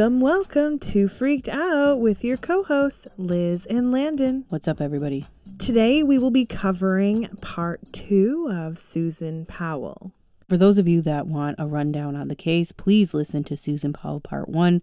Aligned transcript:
Welcome, 0.00 0.20
welcome 0.22 0.78
to 0.78 1.08
Freaked 1.08 1.46
Out 1.46 2.00
with 2.00 2.24
your 2.24 2.38
co 2.38 2.62
hosts, 2.62 3.06
Liz 3.18 3.66
and 3.66 3.92
Landon. 3.92 4.46
What's 4.48 4.66
up, 4.66 4.80
everybody? 4.80 5.26
Today 5.58 6.02
we 6.02 6.16
will 6.16 6.30
be 6.30 6.46
covering 6.46 7.26
part 7.42 7.80
two 7.92 8.48
of 8.50 8.78
Susan 8.78 9.44
Powell. 9.44 10.14
For 10.48 10.56
those 10.56 10.78
of 10.78 10.88
you 10.88 11.02
that 11.02 11.26
want 11.26 11.56
a 11.58 11.66
rundown 11.66 12.16
on 12.16 12.28
the 12.28 12.34
case, 12.34 12.72
please 12.72 13.12
listen 13.12 13.44
to 13.44 13.58
Susan 13.58 13.92
Powell 13.92 14.20
Part 14.20 14.48
1. 14.48 14.80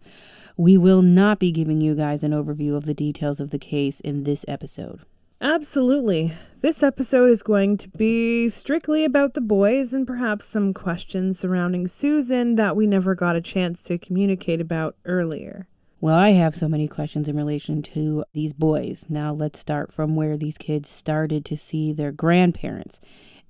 We 0.55 0.77
will 0.77 1.01
not 1.01 1.39
be 1.39 1.51
giving 1.51 1.81
you 1.81 1.95
guys 1.95 2.23
an 2.23 2.31
overview 2.31 2.77
of 2.77 2.85
the 2.85 2.93
details 2.93 3.39
of 3.39 3.49
the 3.49 3.57
case 3.57 3.99
in 3.99 4.23
this 4.23 4.45
episode. 4.47 4.99
Absolutely. 5.41 6.33
This 6.61 6.81
episode 6.81 7.29
is 7.29 7.43
going 7.43 7.77
to 7.77 7.89
be 7.89 8.49
strictly 8.49 9.05
about 9.05 9.35
the 9.35 9.41
boys 9.41 9.93
and 9.93 10.07
perhaps 10.07 10.45
some 10.45 10.73
questions 10.73 11.37
surrounding 11.37 11.87
Susan 11.87 12.55
that 12.55 12.75
we 12.75 12.87
never 12.87 13.13
got 13.13 13.35
a 13.35 13.41
chance 13.41 13.83
to 13.83 13.99
communicate 13.99 14.59
about 14.59 14.95
earlier. 15.05 15.67
Well, 16.01 16.17
I 16.17 16.29
have 16.29 16.55
so 16.55 16.67
many 16.67 16.87
questions 16.87 17.27
in 17.27 17.35
relation 17.35 17.83
to 17.83 18.25
these 18.33 18.53
boys. 18.53 19.05
Now, 19.09 19.31
let's 19.31 19.59
start 19.59 19.91
from 19.91 20.15
where 20.15 20.37
these 20.37 20.57
kids 20.57 20.89
started 20.89 21.45
to 21.45 21.57
see 21.57 21.93
their 21.93 22.11
grandparents, 22.11 22.99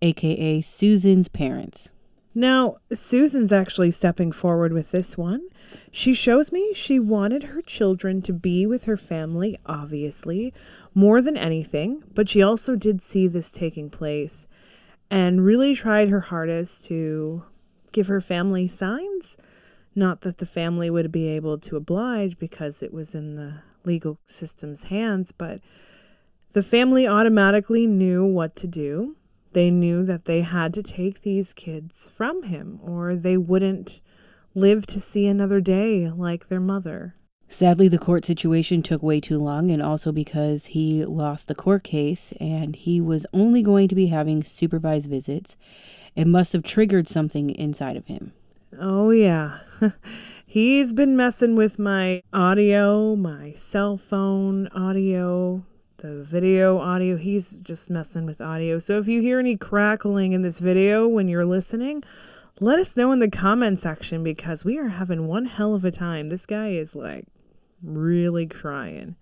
aka 0.02 0.60
Susan's 0.60 1.30
parents. 1.30 1.94
Now, 2.36 2.78
Susan's 2.94 3.52
actually 3.52 3.92
stepping 3.92 4.32
forward 4.32 4.72
with 4.72 4.92
this 4.92 5.18
one. 5.18 5.48
She 5.92 6.14
shows 6.14 6.52
me 6.52 6.74
she 6.76 7.00
wanted 7.00 7.44
her 7.44 7.62
children 7.64 8.22
to 8.22 8.34
be 8.34 8.68
with 8.68 8.84
her 8.84 8.96
family, 8.96 9.58
obviously, 9.66 10.54
more 10.98 11.22
than 11.22 11.38
anything, 11.38 12.02
but 12.16 12.28
she 12.28 12.42
also 12.42 12.76
did 12.76 13.00
see 13.00 13.28
this 13.28 13.52
taking 13.52 13.88
place 13.88 14.48
and 15.12 15.46
really 15.46 15.76
tried 15.76 16.10
her 16.10 16.22
hardest 16.22 16.86
to 16.86 17.44
give 17.92 18.08
her 18.08 18.20
family 18.20 18.68
signs. 18.68 19.38
Not 19.94 20.22
that 20.22 20.40
the 20.40 20.48
family 20.48 20.90
would 20.90 21.12
be 21.12 21.28
able 21.28 21.60
to 21.60 21.76
oblige 21.76 22.40
because 22.40 22.82
it 22.82 22.92
was 22.92 23.14
in 23.14 23.36
the 23.36 23.62
legal 23.84 24.18
system's 24.26 24.86
hands, 24.86 25.32
but 25.32 25.62
the 26.54 26.64
family 26.64 27.08
automatically 27.08 27.86
knew 27.86 28.26
what 28.26 28.56
to 28.56 28.68
do. 28.68 29.18
They 29.52 29.70
knew 29.70 30.04
that 30.04 30.26
they 30.26 30.42
had 30.42 30.74
to 30.74 30.82
take 30.82 31.22
these 31.22 31.54
kids 31.54 32.10
from 32.10 32.42
him 32.42 32.80
or 32.82 33.16
they 33.16 33.38
wouldn't 33.38 34.02
live 34.56 34.88
to 34.88 35.00
see 35.00 35.28
another 35.28 35.62
day 35.62 36.10
like 36.10 36.48
their 36.48 36.60
mother. 36.60 37.17
Sadly, 37.50 37.88
the 37.88 37.98
court 37.98 38.26
situation 38.26 38.82
took 38.82 39.02
way 39.02 39.22
too 39.22 39.38
long, 39.38 39.72
and 39.72 39.82
also 39.82 40.12
because 40.12 40.68
he 40.68 41.06
lost 41.06 41.48
the 41.48 41.56
court 41.56 41.84
case 41.84 42.34
and 42.42 42.76
he 42.76 43.00
was 43.00 43.26
only 43.34 43.62
going 43.64 43.88
to 43.88 43.96
be 43.96 44.08
having 44.08 44.44
supervised 44.44 45.10
visits, 45.10 45.58
it 46.14 46.28
must 46.28 46.52
have 46.52 46.64
triggered 46.64 47.08
something 47.08 47.52
inside 47.52 47.96
of 47.96 48.06
him. 48.08 48.34
Oh, 48.78 49.12
yeah. 49.12 49.60
He's 50.46 50.94
been 50.94 51.16
messing 51.16 51.56
with 51.56 51.80
my 51.80 52.22
audio, 52.34 53.16
my 53.16 53.54
cell 53.54 53.96
phone 53.96 54.68
audio, 54.68 55.64
the 55.98 56.24
video 56.24 56.80
audio. 56.80 57.16
He's 57.16 57.52
just 57.52 57.90
messing 57.90 58.26
with 58.26 58.42
audio. 58.42 58.78
So 58.80 58.98
if 59.00 59.08
you 59.08 59.22
hear 59.22 59.40
any 59.40 59.56
crackling 59.56 60.34
in 60.34 60.42
this 60.42 60.60
video 60.60 61.08
when 61.08 61.30
you're 61.30 61.46
listening, 61.46 62.04
let 62.60 62.80
us 62.80 62.98
know 62.98 63.12
in 63.12 63.20
the 63.20 63.30
comment 63.30 63.80
section 63.80 64.24
because 64.24 64.66
we 64.66 64.78
are 64.78 64.88
having 64.88 65.28
one 65.28 65.46
hell 65.46 65.76
of 65.76 65.86
a 65.86 65.92
time. 65.92 66.28
This 66.28 66.46
guy 66.46 66.70
is 66.70 66.96
like 66.96 67.26
really 67.82 68.48
trying. 68.48 69.16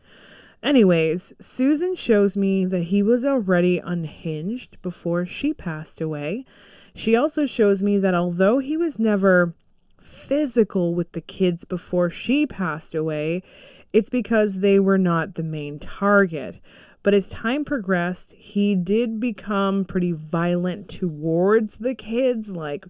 Anyways, 0.64 1.34
Susan 1.40 1.96
shows 1.96 2.36
me 2.36 2.66
that 2.66 2.86
he 2.86 3.04
was 3.04 3.26
already 3.26 3.78
unhinged 3.78 4.82
before 4.82 5.26
she 5.26 5.54
passed 5.54 6.02
away. 6.02 6.44
She 6.96 7.16
also 7.16 7.46
shows 7.46 7.84
me 7.84 8.00
that 8.00 8.16
although 8.16 8.58
he 8.58 8.76
was 8.76 8.98
never 8.98 9.54
physical 10.00 10.96
with 10.96 11.12
the 11.12 11.22
kids 11.22 11.66
before 11.66 12.10
she 12.10 12.48
passed 12.48 12.96
away, 12.96 13.44
it's 13.94 14.10
because 14.10 14.60
they 14.60 14.80
were 14.80 14.98
not 14.98 15.36
the 15.36 15.44
main 15.44 15.78
target. 15.78 16.60
But 17.04 17.14
as 17.14 17.30
time 17.30 17.64
progressed, 17.64 18.34
he 18.34 18.76
did 18.76 19.20
become 19.20 19.86
pretty 19.86 20.12
violent 20.12 20.90
towards 20.90 21.78
the 21.78 21.94
kids, 21.94 22.56
like 22.56 22.86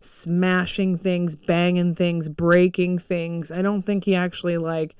smashing 0.00 0.98
things, 0.98 1.36
banging 1.36 1.94
things, 1.94 2.28
breaking 2.28 2.98
things. 2.98 3.52
I 3.52 3.62
don't 3.62 3.82
think 3.82 4.04
he 4.04 4.14
actually 4.14 4.58
like 4.58 4.96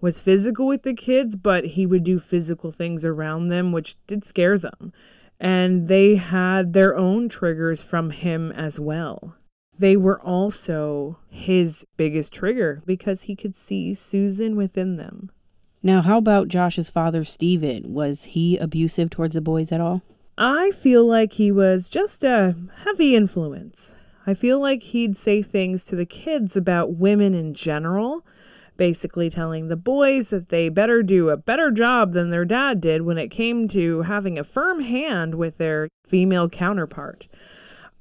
was 0.00 0.20
physical 0.20 0.66
with 0.66 0.82
the 0.82 0.94
kids, 0.94 1.36
but 1.36 1.64
he 1.64 1.86
would 1.86 2.04
do 2.04 2.20
physical 2.20 2.70
things 2.70 3.04
around 3.04 3.48
them, 3.48 3.72
which 3.72 3.96
did 4.06 4.24
scare 4.24 4.58
them. 4.58 4.92
And 5.40 5.88
they 5.88 6.16
had 6.16 6.72
their 6.72 6.96
own 6.96 7.28
triggers 7.28 7.82
from 7.82 8.10
him 8.10 8.52
as 8.52 8.78
well. 8.78 9.34
They 9.78 9.96
were 9.96 10.20
also 10.20 11.18
his 11.28 11.86
biggest 11.96 12.32
trigger 12.32 12.82
because 12.86 13.22
he 13.22 13.36
could 13.36 13.54
see 13.54 13.92
Susan 13.92 14.56
within 14.56 14.96
them. 14.96 15.30
Now, 15.82 16.02
how 16.02 16.18
about 16.18 16.48
Josh's 16.48 16.88
father, 16.88 17.22
Steven? 17.24 17.92
Was 17.92 18.24
he 18.24 18.56
abusive 18.56 19.10
towards 19.10 19.34
the 19.34 19.40
boys 19.40 19.70
at 19.72 19.80
all? 19.80 20.02
I 20.38 20.72
feel 20.72 21.06
like 21.06 21.34
he 21.34 21.52
was 21.52 21.88
just 21.88 22.24
a 22.24 22.54
heavy 22.84 23.14
influence. 23.14 23.94
I 24.26 24.34
feel 24.34 24.60
like 24.60 24.82
he'd 24.82 25.16
say 25.16 25.42
things 25.42 25.84
to 25.86 25.96
the 25.96 26.06
kids 26.06 26.56
about 26.56 26.94
women 26.94 27.34
in 27.34 27.54
general 27.54 28.24
basically 28.76 29.30
telling 29.30 29.68
the 29.68 29.76
boys 29.76 30.30
that 30.30 30.48
they 30.48 30.68
better 30.68 31.02
do 31.02 31.30
a 31.30 31.36
better 31.36 31.70
job 31.70 32.12
than 32.12 32.30
their 32.30 32.44
dad 32.44 32.80
did 32.80 33.02
when 33.02 33.18
it 33.18 33.28
came 33.28 33.68
to 33.68 34.02
having 34.02 34.38
a 34.38 34.44
firm 34.44 34.80
hand 34.80 35.34
with 35.34 35.58
their 35.58 35.88
female 36.04 36.48
counterpart. 36.48 37.26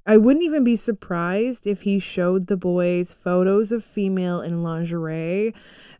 I 0.06 0.18
wouldn't 0.18 0.46
even 0.46 0.64
be 0.64 0.76
surprised 0.76 1.66
if 1.66 1.82
he 1.82 2.00
showed 2.00 2.48
the 2.48 2.58
boys 2.58 3.12
photos 3.12 3.72
of 3.72 3.84
female 3.84 4.42
in 4.42 4.62
lingerie. 4.62 5.54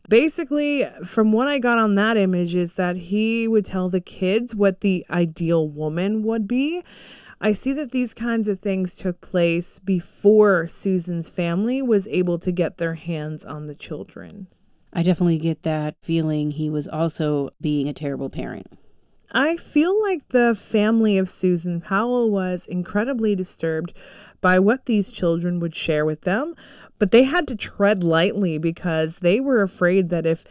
Basically, 0.08 0.84
from 1.04 1.32
what 1.32 1.48
I 1.48 1.58
got 1.58 1.78
on 1.78 1.96
that 1.96 2.16
image, 2.16 2.54
is 2.54 2.74
that 2.74 2.96
he 2.96 3.48
would 3.48 3.64
tell 3.64 3.88
the 3.88 4.00
kids 4.00 4.54
what 4.54 4.80
the 4.80 5.04
ideal 5.10 5.68
woman 5.68 6.22
would 6.22 6.46
be. 6.46 6.84
I 7.40 7.52
see 7.52 7.72
that 7.74 7.90
these 7.90 8.14
kinds 8.14 8.48
of 8.48 8.60
things 8.60 8.96
took 8.96 9.20
place 9.20 9.78
before 9.78 10.66
Susan's 10.66 11.28
family 11.28 11.82
was 11.82 12.08
able 12.08 12.38
to 12.38 12.50
get 12.50 12.78
their 12.78 12.94
hands 12.94 13.44
on 13.44 13.66
the 13.66 13.74
children. 13.74 14.46
I 14.92 15.02
definitely 15.02 15.38
get 15.38 15.62
that 15.64 15.96
feeling 16.00 16.52
he 16.52 16.70
was 16.70 16.88
also 16.88 17.50
being 17.60 17.88
a 17.88 17.92
terrible 17.92 18.30
parent. 18.30 18.66
I 19.32 19.58
feel 19.58 20.00
like 20.00 20.28
the 20.28 20.54
family 20.54 21.18
of 21.18 21.28
Susan 21.28 21.82
Powell 21.82 22.30
was 22.30 22.66
incredibly 22.66 23.34
disturbed 23.34 23.92
by 24.40 24.58
what 24.58 24.86
these 24.86 25.12
children 25.12 25.60
would 25.60 25.74
share 25.74 26.06
with 26.06 26.22
them, 26.22 26.54
but 26.98 27.10
they 27.10 27.24
had 27.24 27.46
to 27.48 27.56
tread 27.56 28.02
lightly 28.02 28.56
because 28.56 29.18
they 29.18 29.40
were 29.40 29.60
afraid 29.60 30.08
that 30.08 30.24
if 30.24 30.44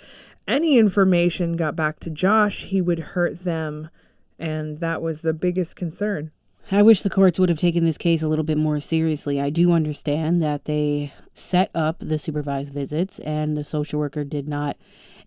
any 0.48 0.78
information 0.78 1.56
got 1.56 1.76
back 1.76 2.00
to 2.02 2.12
Josh, 2.12 2.66
he 2.66 2.82
would 2.82 3.00
hurt 3.00 3.40
them, 3.40 3.90
and 4.38 4.78
that 4.80 5.02
was 5.02 5.24
the 5.24 5.34
biggest 5.34 5.76
concern. 5.76 6.32
I 6.72 6.82
wish 6.82 7.04
the 7.04 7.12
courts 7.12 7.40
would 7.40 7.50
have 7.50 7.60
taken 7.60 7.86
this 7.86 7.98
case 7.98 8.24
a 8.24 8.28
little 8.28 8.44
bit 8.44 8.58
more 8.58 8.80
seriously. 8.80 9.40
I 9.40 9.52
do 9.52 9.72
understand 9.72 10.42
that 10.42 10.66
they 10.66 11.14
set 11.32 11.70
up 11.76 12.00
the 12.00 12.18
supervised 12.18 12.74
visits 12.74 13.20
and 13.20 13.56
the 13.56 13.64
social 13.64 14.00
worker 14.00 14.24
did 14.24 14.48
not 14.48 14.76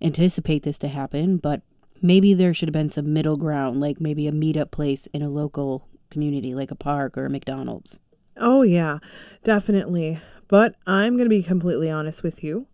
anticipate 0.02 0.64
this 0.64 0.78
to 0.78 0.88
happen, 0.88 1.36
but 1.36 1.62
maybe 2.02 2.34
there 2.34 2.52
should 2.52 2.68
have 2.68 2.72
been 2.72 2.90
some 2.90 3.12
middle 3.12 3.36
ground, 3.36 3.78
like 3.80 4.00
maybe 4.00 4.26
a 4.26 4.32
meetup 4.32 4.72
place 4.72 5.06
in 5.08 5.22
a 5.22 5.28
local 5.28 5.86
community, 6.10 6.56
like 6.56 6.72
a 6.72 6.76
park 6.76 7.16
or 7.16 7.26
a 7.26 7.30
McDonald's. 7.30 8.00
Oh, 8.36 8.62
yeah, 8.62 8.98
definitely. 9.44 10.20
But 10.48 10.74
I'm 10.86 11.12
going 11.12 11.26
to 11.26 11.30
be 11.30 11.42
completely 11.42 11.90
honest 11.90 12.22
with 12.24 12.42
you. 12.42 12.66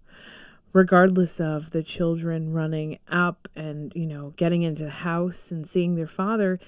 Regardless 0.72 1.40
of 1.40 1.70
the 1.70 1.84
children 1.84 2.52
running 2.52 2.98
up 3.08 3.46
and, 3.54 3.92
you 3.94 4.06
know, 4.06 4.32
getting 4.36 4.62
into 4.62 4.82
the 4.82 4.90
house 4.90 5.52
and 5.52 5.68
seeing 5.68 5.94
their 5.94 6.06
father, 6.06 6.58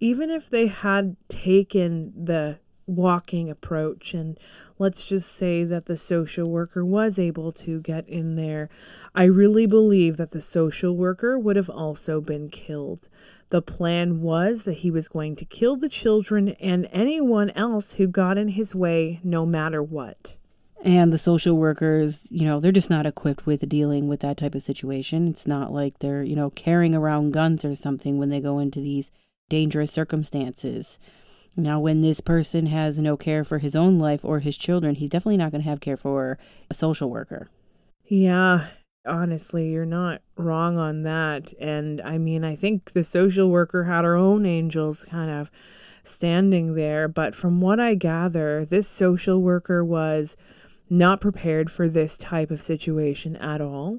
even 0.00 0.30
if 0.30 0.50
they 0.50 0.66
had 0.66 1.16
taken 1.28 2.12
the 2.24 2.58
walking 2.86 3.50
approach 3.50 4.14
and 4.14 4.38
let's 4.78 5.06
just 5.06 5.32
say 5.34 5.64
that 5.64 5.86
the 5.86 5.96
social 5.96 6.48
worker 6.48 6.84
was 6.84 7.18
able 7.18 7.50
to 7.50 7.80
get 7.80 8.08
in 8.08 8.36
there, 8.36 8.68
I 9.14 9.24
really 9.24 9.66
believe 9.66 10.16
that 10.18 10.32
the 10.32 10.42
social 10.42 10.96
worker 10.96 11.38
would 11.38 11.56
have 11.56 11.70
also 11.70 12.20
been 12.20 12.50
killed. 12.50 13.08
The 13.50 13.62
plan 13.62 14.20
was 14.20 14.64
that 14.64 14.78
he 14.78 14.90
was 14.90 15.08
going 15.08 15.36
to 15.36 15.44
kill 15.44 15.76
the 15.76 15.88
children 15.88 16.50
and 16.60 16.88
anyone 16.92 17.50
else 17.50 17.94
who 17.94 18.08
got 18.08 18.38
in 18.38 18.48
his 18.48 18.74
way, 18.74 19.20
no 19.22 19.46
matter 19.46 19.82
what. 19.82 20.36
And 20.82 21.12
the 21.12 21.18
social 21.18 21.56
workers, 21.56 22.28
you 22.30 22.44
know, 22.44 22.60
they're 22.60 22.70
just 22.70 22.90
not 22.90 23.06
equipped 23.06 23.46
with 23.46 23.68
dealing 23.68 24.08
with 24.08 24.20
that 24.20 24.36
type 24.36 24.54
of 24.54 24.62
situation. 24.62 25.26
It's 25.26 25.46
not 25.46 25.72
like 25.72 26.00
they're, 26.00 26.22
you 26.22 26.36
know, 26.36 26.50
carrying 26.50 26.94
around 26.94 27.32
guns 27.32 27.64
or 27.64 27.74
something 27.74 28.18
when 28.18 28.28
they 28.28 28.40
go 28.40 28.58
into 28.58 28.80
these 28.80 29.10
dangerous 29.48 29.92
circumstances. 29.92 30.98
Now, 31.56 31.80
when 31.80 32.02
this 32.02 32.20
person 32.20 32.66
has 32.66 33.00
no 33.00 33.16
care 33.16 33.42
for 33.42 33.58
his 33.58 33.74
own 33.74 33.98
life 33.98 34.24
or 34.24 34.40
his 34.40 34.58
children, 34.58 34.94
he's 34.94 35.08
definitely 35.08 35.38
not 35.38 35.52
going 35.52 35.62
to 35.62 35.68
have 35.68 35.80
care 35.80 35.96
for 35.96 36.38
a 36.70 36.74
social 36.74 37.08
worker. 37.08 37.48
Yeah, 38.04 38.66
honestly, 39.06 39.70
you're 39.70 39.86
not 39.86 40.20
wrong 40.36 40.76
on 40.76 41.02
that. 41.04 41.54
And 41.58 42.00
I 42.02 42.18
mean, 42.18 42.44
I 42.44 42.56
think 42.56 42.92
the 42.92 43.04
social 43.04 43.50
worker 43.50 43.84
had 43.84 44.04
her 44.04 44.16
own 44.16 44.44
angels 44.44 45.06
kind 45.06 45.30
of 45.30 45.50
standing 46.02 46.74
there. 46.74 47.08
But 47.08 47.34
from 47.34 47.60
what 47.60 47.80
I 47.80 47.94
gather, 47.94 48.64
this 48.64 48.86
social 48.86 49.40
worker 49.40 49.82
was 49.84 50.36
not 50.88 51.20
prepared 51.20 51.70
for 51.70 51.88
this 51.88 52.16
type 52.16 52.50
of 52.50 52.62
situation 52.62 53.34
at 53.36 53.60
all. 53.60 53.98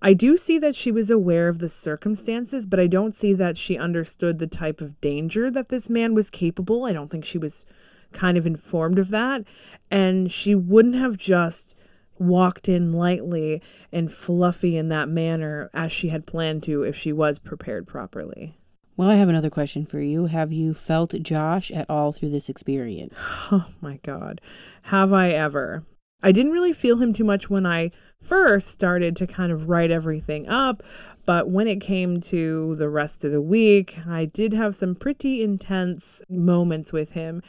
I 0.00 0.14
do 0.14 0.36
see 0.36 0.58
that 0.60 0.76
she 0.76 0.92
was 0.92 1.10
aware 1.10 1.48
of 1.48 1.58
the 1.58 1.68
circumstances, 1.68 2.66
but 2.66 2.78
I 2.78 2.86
don't 2.86 3.14
see 3.14 3.34
that 3.34 3.58
she 3.58 3.76
understood 3.76 4.38
the 4.38 4.46
type 4.46 4.80
of 4.80 5.00
danger 5.00 5.50
that 5.50 5.70
this 5.70 5.90
man 5.90 6.14
was 6.14 6.30
capable. 6.30 6.84
I 6.84 6.92
don't 6.92 7.10
think 7.10 7.24
she 7.24 7.38
was 7.38 7.66
kind 8.12 8.38
of 8.38 8.46
informed 8.46 8.98
of 8.98 9.10
that. 9.10 9.44
And 9.90 10.30
she 10.30 10.54
wouldn't 10.54 10.94
have 10.94 11.16
just 11.16 11.74
walked 12.18 12.68
in 12.68 12.92
lightly 12.92 13.62
and 13.92 14.10
fluffy 14.10 14.76
in 14.76 14.88
that 14.88 15.08
manner 15.08 15.70
as 15.74 15.92
she 15.92 16.08
had 16.08 16.26
planned 16.26 16.62
to 16.64 16.82
if 16.82 16.96
she 16.96 17.12
was 17.12 17.38
prepared 17.38 17.86
properly. 17.86 18.56
Well, 18.96 19.10
I 19.10 19.14
have 19.14 19.28
another 19.28 19.50
question 19.50 19.84
for 19.86 20.00
you. 20.00 20.26
Have 20.26 20.52
you 20.52 20.74
felt 20.74 21.14
Josh 21.22 21.70
at 21.70 21.88
all 21.88 22.12
through 22.12 22.30
this 22.30 22.48
experience? 22.48 23.28
Oh 23.50 23.66
my 23.80 23.98
God. 24.02 24.40
Have 24.82 25.12
I 25.12 25.30
ever? 25.30 25.84
I 26.22 26.32
didn't 26.32 26.52
really 26.52 26.72
feel 26.72 26.98
him 26.98 27.12
too 27.12 27.24
much 27.24 27.48
when 27.48 27.64
I 27.64 27.90
first 28.20 28.68
started 28.68 29.14
to 29.16 29.26
kind 29.26 29.52
of 29.52 29.68
write 29.68 29.90
everything 29.90 30.48
up, 30.48 30.82
but 31.24 31.48
when 31.48 31.68
it 31.68 31.80
came 31.80 32.20
to 32.22 32.74
the 32.76 32.88
rest 32.88 33.24
of 33.24 33.30
the 33.30 33.42
week, 33.42 33.98
I 34.06 34.24
did 34.24 34.52
have 34.52 34.74
some 34.74 34.94
pretty 34.94 35.42
intense 35.42 36.22
moments 36.28 36.92
with 36.92 37.12
him. 37.12 37.42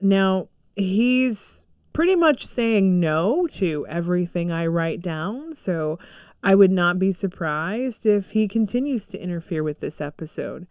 Now, 0.00 0.48
he's 0.76 1.64
pretty 1.94 2.16
much 2.16 2.44
saying 2.44 3.00
no 3.00 3.46
to 3.46 3.86
everything 3.88 4.52
I 4.52 4.66
write 4.66 5.00
down, 5.00 5.52
so 5.52 5.98
I 6.42 6.54
would 6.54 6.72
not 6.72 6.98
be 6.98 7.12
surprised 7.12 8.04
if 8.04 8.32
he 8.32 8.48
continues 8.48 9.08
to 9.08 9.18
interfere 9.18 9.62
with 9.62 9.80
this 9.80 10.00
episode. 10.00 10.66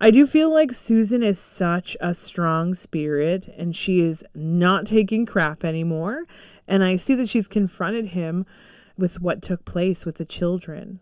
I 0.00 0.12
do 0.12 0.28
feel 0.28 0.52
like 0.52 0.72
Susan 0.72 1.24
is 1.24 1.40
such 1.40 1.96
a 2.00 2.14
strong 2.14 2.72
spirit 2.72 3.48
and 3.58 3.74
she 3.74 3.98
is 3.98 4.24
not 4.32 4.86
taking 4.86 5.26
crap 5.26 5.64
anymore. 5.64 6.24
And 6.68 6.84
I 6.84 6.96
see 6.96 7.16
that 7.16 7.28
she's 7.28 7.48
confronted 7.48 8.08
him 8.08 8.46
with 8.96 9.20
what 9.20 9.42
took 9.42 9.64
place 9.64 10.06
with 10.06 10.16
the 10.16 10.24
children. 10.24 11.00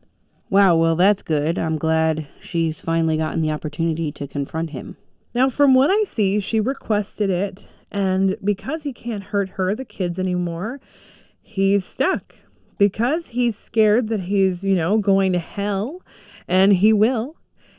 Wow, 0.49 0.77
well, 0.77 0.97
that's 0.97 1.23
good. 1.23 1.59
I'm 1.59 1.77
glad 1.77 2.29
she's 2.41 2.81
finally 2.81 3.17
gotten 3.17 3.43
the 3.43 3.51
opportunity 3.51 4.13
to 4.13 4.29
confront 4.29 4.71
him. 4.71 4.97
Now, 5.35 5.51
from 5.51 5.75
what 5.75 5.91
I 5.91 6.05
see, 6.05 6.41
she 6.41 6.61
requested 6.61 7.29
it, 7.31 7.67
and 7.91 8.37
because 8.43 8.85
he 8.85 8.93
can't 8.93 9.25
hurt 9.25 9.51
her, 9.51 9.75
the 9.75 9.85
kids, 9.85 10.19
anymore, 10.19 10.81
he's 11.43 11.85
stuck. 11.85 12.37
Because 12.79 13.31
he's 13.31 13.57
scared 13.59 14.09
that 14.09 14.21
he's, 14.21 14.63
you 14.63 14.77
know, 14.77 14.99
going 14.99 15.33
to 15.33 15.39
hell, 15.39 16.01
and 16.47 16.75
he 16.75 16.93
will, 16.93 17.37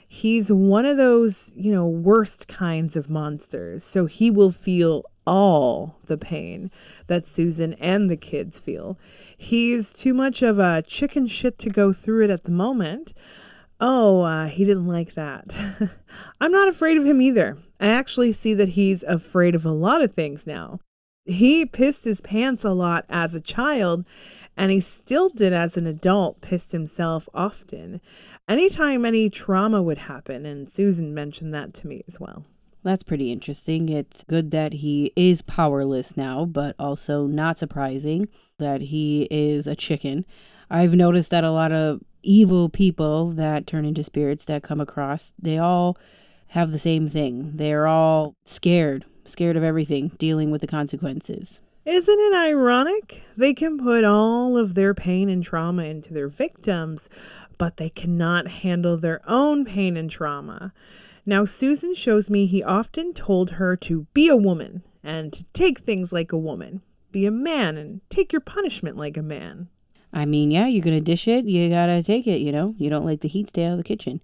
he's 0.07 0.51
one 0.51 0.85
of 0.85 0.97
those, 0.97 1.53
you 1.55 1.71
know, 1.71 1.87
worst 1.87 2.47
kinds 2.47 2.97
of 2.97 3.09
monsters. 3.09 3.83
So 3.83 4.07
he 4.07 4.29
will 4.29 4.51
feel 4.51 5.05
all 5.27 5.99
the 6.05 6.17
pain 6.17 6.71
that 7.07 7.27
Susan 7.27 7.73
and 7.73 8.09
the 8.09 8.17
kids 8.17 8.57
feel. 8.57 8.97
He's 9.37 9.93
too 9.93 10.13
much 10.13 10.41
of 10.41 10.57
a 10.57 10.81
chicken 10.81 11.27
shit 11.27 11.59
to 11.59 11.69
go 11.69 11.93
through 11.93 12.23
it 12.23 12.29
at 12.31 12.45
the 12.45 12.51
moment. 12.51 13.13
Oh, 13.79 14.21
uh, 14.21 14.47
he 14.47 14.65
didn't 14.65 14.87
like 14.87 15.13
that. 15.13 15.55
I'm 16.41 16.51
not 16.51 16.69
afraid 16.69 16.97
of 16.97 17.05
him 17.05 17.21
either. 17.21 17.57
I 17.79 17.89
actually 17.89 18.31
see 18.31 18.55
that 18.55 18.69
he's 18.69 19.03
afraid 19.03 19.53
of 19.53 19.65
a 19.65 19.71
lot 19.71 20.01
of 20.01 20.15
things 20.15 20.47
now. 20.47 20.79
He 21.25 21.65
pissed 21.65 22.05
his 22.05 22.21
pants 22.21 22.63
a 22.63 22.71
lot 22.71 23.05
as 23.09 23.35
a 23.35 23.41
child, 23.41 24.07
and 24.55 24.71
he 24.71 24.79
still 24.79 25.29
did 25.29 25.53
as 25.53 25.77
an 25.77 25.85
adult, 25.85 26.41
pissed 26.41 26.71
himself 26.71 27.27
often. 27.33 28.01
Anytime 28.47 29.05
any 29.05 29.29
trauma 29.29 29.83
would 29.83 29.97
happen, 29.97 30.45
and 30.45 30.69
Susan 30.69 31.13
mentioned 31.13 31.53
that 31.53 31.73
to 31.75 31.87
me 31.87 32.03
as 32.07 32.17
well. 32.17 32.45
That's 32.83 33.03
pretty 33.03 33.31
interesting. 33.31 33.89
It's 33.89 34.23
good 34.23 34.51
that 34.51 34.73
he 34.73 35.11
is 35.15 35.41
powerless 35.41 36.15
now, 36.15 36.45
but 36.45 36.75
also 36.79 37.27
not 37.27 37.57
surprising 37.57 38.27
that 38.59 38.81
he 38.81 39.27
is 39.29 39.67
a 39.67 39.75
chicken. 39.75 40.25
I've 40.69 40.93
noticed 40.93 41.31
that 41.31 41.43
a 41.43 41.51
lot 41.51 41.71
of 41.71 42.01
evil 42.23 42.69
people 42.69 43.27
that 43.29 43.67
turn 43.67 43.85
into 43.85 44.03
spirits 44.03 44.45
that 44.45 44.63
come 44.63 44.81
across, 44.81 45.33
they 45.39 45.57
all 45.57 45.97
have 46.47 46.71
the 46.71 46.79
same 46.79 47.07
thing. 47.07 47.51
They're 47.55 47.87
all 47.87 48.35
scared, 48.45 49.05
scared 49.25 49.57
of 49.57 49.63
everything, 49.63 50.09
dealing 50.17 50.51
with 50.51 50.61
the 50.61 50.67
consequences. 50.67 51.61
Isn't 51.85 52.19
it 52.19 52.33
ironic? 52.35 53.23
They 53.37 53.53
can 53.53 53.77
put 53.77 54.03
all 54.03 54.57
of 54.57 54.75
their 54.75 54.93
pain 54.93 55.29
and 55.29 55.43
trauma 55.43 55.83
into 55.83 56.13
their 56.13 56.27
victims, 56.27 57.09
but 57.57 57.77
they 57.77 57.89
cannot 57.89 58.47
handle 58.47 58.97
their 58.97 59.21
own 59.25 59.63
pain 59.63 59.95
and 59.95 60.09
trauma. 60.09 60.73
Now, 61.29 61.43
Susan 61.43 61.93
shows 61.93 62.29
me 62.29 62.45
he 62.45 62.63
often 62.63 63.13
told 63.13 63.51
her 63.51 63.75
to 63.75 64.07
be 64.13 64.29
a 64.29 64.37
woman 64.37 64.83
and 65.03 65.33
to 65.33 65.43
take 65.51 65.79
things 65.79 66.13
like 66.13 66.31
a 66.31 66.37
woman, 66.37 66.81
be 67.11 67.25
a 67.25 67.31
man 67.31 67.75
and 67.75 67.99
take 68.07 68.31
your 68.31 68.39
punishment 68.39 68.95
like 68.95 69.17
a 69.17 69.21
man. 69.21 69.67
I 70.13 70.23
mean, 70.25 70.51
yeah, 70.51 70.67
you're 70.67 70.81
going 70.81 70.95
to 70.95 71.03
dish 71.03 71.27
it, 71.27 71.43
you 71.43 71.69
got 71.69 71.87
to 71.87 72.01
take 72.01 72.27
it, 72.27 72.39
you 72.39 72.53
know? 72.53 72.75
You 72.77 72.89
don't 72.89 73.05
like 73.05 73.19
the 73.19 73.27
heat, 73.27 73.49
stay 73.49 73.65
out 73.65 73.73
of 73.73 73.77
the 73.77 73.83
kitchen. 73.83 74.21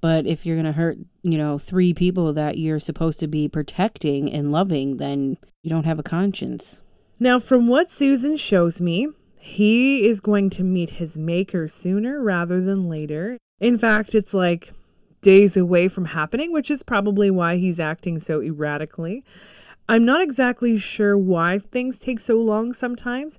But 0.00 0.26
if 0.26 0.44
you're 0.44 0.56
going 0.56 0.66
to 0.66 0.72
hurt, 0.72 0.98
you 1.22 1.38
know, 1.38 1.56
three 1.56 1.94
people 1.94 2.32
that 2.32 2.58
you're 2.58 2.80
supposed 2.80 3.20
to 3.20 3.28
be 3.28 3.46
protecting 3.46 4.28
and 4.32 4.50
loving, 4.50 4.96
then 4.96 5.36
you 5.62 5.70
don't 5.70 5.86
have 5.86 6.00
a 6.00 6.02
conscience. 6.02 6.82
Now, 7.20 7.38
from 7.38 7.68
what 7.68 7.88
Susan 7.88 8.36
shows 8.36 8.80
me, 8.80 9.06
he 9.38 10.04
is 10.04 10.20
going 10.20 10.50
to 10.50 10.64
meet 10.64 10.90
his 10.90 11.16
maker 11.16 11.68
sooner 11.68 12.20
rather 12.20 12.60
than 12.60 12.88
later. 12.88 13.38
In 13.60 13.78
fact, 13.78 14.16
it's 14.16 14.34
like 14.34 14.72
days 15.24 15.56
away 15.56 15.88
from 15.88 16.04
happening, 16.04 16.52
which 16.52 16.70
is 16.70 16.82
probably 16.82 17.30
why 17.30 17.56
he's 17.56 17.80
acting 17.80 18.18
so 18.18 18.42
erratically. 18.42 19.24
I'm 19.88 20.04
not 20.04 20.20
exactly 20.20 20.76
sure 20.76 21.16
why 21.16 21.58
things 21.58 21.98
take 21.98 22.20
so 22.20 22.36
long 22.38 22.74
sometimes, 22.74 23.38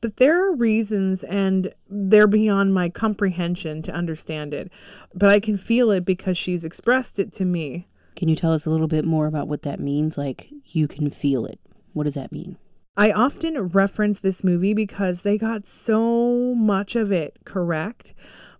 but 0.00 0.16
there 0.16 0.42
are 0.46 0.56
reasons 0.56 1.24
and 1.24 1.72
they're 1.88 2.26
beyond 2.26 2.72
my 2.72 2.88
comprehension 2.88 3.82
to 3.82 3.92
understand 3.92 4.54
it. 4.54 4.72
But 5.14 5.28
I 5.28 5.38
can 5.38 5.58
feel 5.58 5.90
it 5.90 6.06
because 6.06 6.38
she's 6.38 6.64
expressed 6.64 7.18
it 7.18 7.32
to 7.34 7.44
me. 7.44 7.86
Can 8.14 8.28
you 8.28 8.36
tell 8.36 8.52
us 8.52 8.64
a 8.64 8.70
little 8.70 8.88
bit 8.88 9.04
more 9.04 9.26
about 9.26 9.46
what 9.46 9.62
that 9.62 9.78
means? 9.78 10.16
Like, 10.16 10.48
you 10.64 10.88
can 10.88 11.10
feel 11.10 11.44
it. 11.44 11.60
What 11.92 12.04
does 12.04 12.14
that 12.14 12.32
mean? 12.32 12.56
I 12.96 13.12
often 13.12 13.60
reference 13.60 14.20
this 14.20 14.42
movie 14.42 14.72
because 14.72 15.20
they 15.20 15.36
got 15.36 15.66
so 15.66 16.54
much 16.54 16.96
of 16.96 17.12
it 17.12 17.36
correct. 17.44 18.14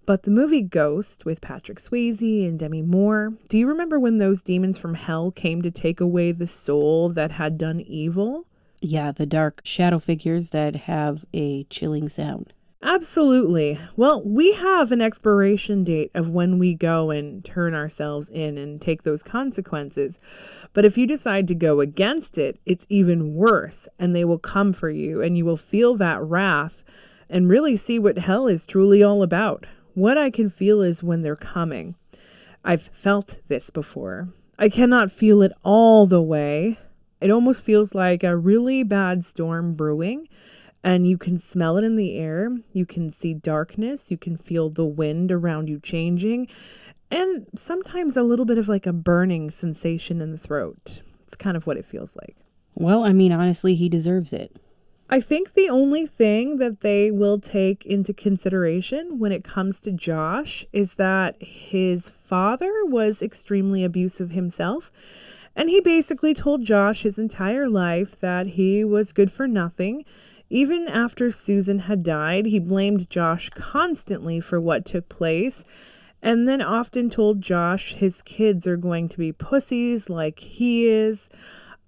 But 0.07 0.23
the 0.23 0.31
movie 0.31 0.63
Ghost 0.63 1.25
with 1.25 1.41
Patrick 1.41 1.79
Swayze 1.79 2.47
and 2.47 2.57
Demi 2.57 2.81
Moore, 2.81 3.33
do 3.49 3.59
you 3.59 3.67
remember 3.67 3.99
when 3.99 4.19
those 4.19 4.41
demons 4.41 4.79
from 4.79 4.95
hell 4.95 5.33
came 5.33 5.63
to 5.63 5.71
take 5.73 6.01
away 6.01 6.31
the 6.31 6.47
soul 6.47 7.09
that 7.09 7.33
had 7.33 7.59
done 7.59 7.81
evil? 7.81 8.47
Yeah, 8.81 9.11
the 9.11 9.27
dark 9.27 9.63
shadow 9.65 9.99
figures 9.99 10.51
that 10.51 10.77
have 10.77 11.25
a 11.35 11.65
chilling 11.65 12.09
sound. 12.09 12.53
Absolutely. 12.85 13.81
Well, 13.97 14.23
we 14.25 14.53
have 14.53 14.93
an 14.93 15.03
expiration 15.03 15.83
date 15.83 16.13
of 16.15 16.31
when 16.31 16.61
we 16.61 16.75
go 16.75 17.11
and 17.11 17.45
turn 17.45 17.75
ourselves 17.75 18.29
in 18.31 18.59
and 18.59 18.81
take 18.81 19.03
those 19.03 19.25
consequences. 19.25 20.21
But 20.73 20.85
if 20.85 20.97
you 20.97 21.09
decide 21.09 21.49
to 21.49 21.55
go 21.57 21.81
against 21.81 22.39
it, 22.39 22.61
it's 22.65 22.87
even 22.89 23.35
worse, 23.35 23.89
and 23.99 24.15
they 24.15 24.25
will 24.25 24.39
come 24.39 24.73
for 24.73 24.89
you, 24.89 25.21
and 25.21 25.37
you 25.37 25.45
will 25.45 25.57
feel 25.57 25.97
that 25.97 26.23
wrath 26.23 26.85
and 27.29 27.49
really 27.49 27.75
see 27.75 27.99
what 27.99 28.19
hell 28.19 28.47
is 28.47 28.67
truly 28.67 29.03
all 29.03 29.25
about. 29.25 29.67
What 29.97 30.19
I 30.19 30.29
can 30.29 30.51
feel 30.51 30.83
is 30.83 31.03
when 31.03 31.23
they're 31.23 31.35
coming. 31.35 31.95
I've 32.63 32.83
felt 32.83 33.41
this 33.49 33.71
before. 33.71 34.29
I 34.59 34.69
cannot 34.69 35.11
feel 35.11 35.41
it 35.41 35.53
all 35.65 36.07
the 36.07 36.21
way. 36.21 36.79
It 37.19 37.31
almost 37.31 37.65
feels 37.65 37.95
like 37.95 38.23
a 38.23 38.37
really 38.37 38.83
bad 38.83 39.25
storm 39.25 39.73
brewing, 39.73 40.29
and 40.85 41.07
you 41.07 41.17
can 41.17 41.39
smell 41.39 41.79
it 41.79 41.85
in 41.85 41.97
the 41.97 42.19
air. 42.19 42.55
You 42.75 42.85
can 42.85 43.11
see 43.11 43.33
darkness. 43.33 44.11
You 44.11 44.19
can 44.19 44.37
feel 44.37 44.69
the 44.69 44.85
wind 44.85 45.33
around 45.33 45.71
you 45.71 45.81
changing, 45.81 46.49
and 47.11 47.47
sometimes 47.57 48.19
a 48.19 48.23
little 48.23 48.45
bit 48.45 48.59
of 48.59 48.69
like 48.69 48.87
a 48.87 48.93
burning 48.93 49.51
sensation 49.51 50.21
in 50.21 50.31
the 50.31 50.37
throat. 50.37 51.01
It's 51.23 51.37
kind 51.37 51.57
of 51.57 51.67
what 51.67 51.79
it 51.79 51.87
feels 51.87 52.17
like. 52.17 52.37
Well, 52.75 53.03
I 53.03 53.15
mean, 53.15 53.33
honestly, 53.33 53.75
he 53.75 53.89
deserves 53.89 54.35
it. 54.35 54.55
I 55.09 55.21
think 55.21 55.55
the 55.55 55.69
only 55.69 56.07
thing 56.07 56.57
that 56.59 56.81
they 56.81 57.13
will 57.13 57.39
take 57.39 57.87
into 57.87 58.13
consideration 58.13 59.21
when 59.21 59.31
it 59.31 59.45
comes 59.45 59.81
to 59.83 59.93
Josh 59.93 60.67
is 60.73 60.95
that 60.95 61.37
his 61.41 62.09
father 62.09 62.85
was 62.85 63.23
extremely 63.23 63.85
abusive 63.85 64.33
himself. 64.33 64.91
And 65.55 65.71
he 65.71 65.81
basically 65.81 66.35
told 66.35 66.65
Josh 66.65 67.03
his 67.03 67.21
entire 67.21 67.69
life 67.69 68.19
that 68.19 68.49
he 68.49 68.85
was 68.85 69.13
good 69.13 69.31
for 69.31 69.47
nothing. 69.47 70.05
Even 70.51 70.89
after 70.89 71.31
Susan 71.31 71.81
had 71.81 72.03
died, 72.03 72.47
he 72.47 72.59
blamed 72.59 73.09
Josh 73.09 73.49
constantly 73.51 74.41
for 74.41 74.61
what 74.61 74.85
took 74.85 75.09
place, 75.09 75.65
and 76.21 76.49
then 76.49 76.61
often 76.61 77.11
told 77.11 77.43
Josh 77.43 77.95
his 77.95 78.23
kids 78.23 78.67
are 78.67 78.77
going 78.77 79.09
to 79.11 79.19
be 79.19 79.33
pussies 79.33 80.11
like 80.11 80.41
he 80.41 80.89
is. 80.89 81.31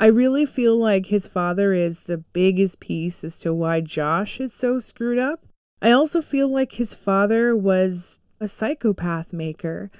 I 0.00 0.06
really 0.06 0.46
feel 0.46 0.76
like 0.76 1.06
his 1.06 1.26
father 1.26 1.72
is 1.72 2.04
the 2.04 2.18
biggest 2.18 2.78
piece 2.78 3.24
as 3.24 3.40
to 3.40 3.52
why 3.52 3.80
Josh 3.80 4.38
is 4.38 4.54
so 4.54 4.78
screwed 4.78 5.18
up. 5.18 5.44
I 5.82 5.90
also 5.90 6.22
feel 6.22 6.48
like 6.48 6.72
his 6.72 6.94
father 6.94 7.56
was 7.56 8.20
a 8.40 8.46
psychopath 8.46 9.32
maker. 9.32 9.90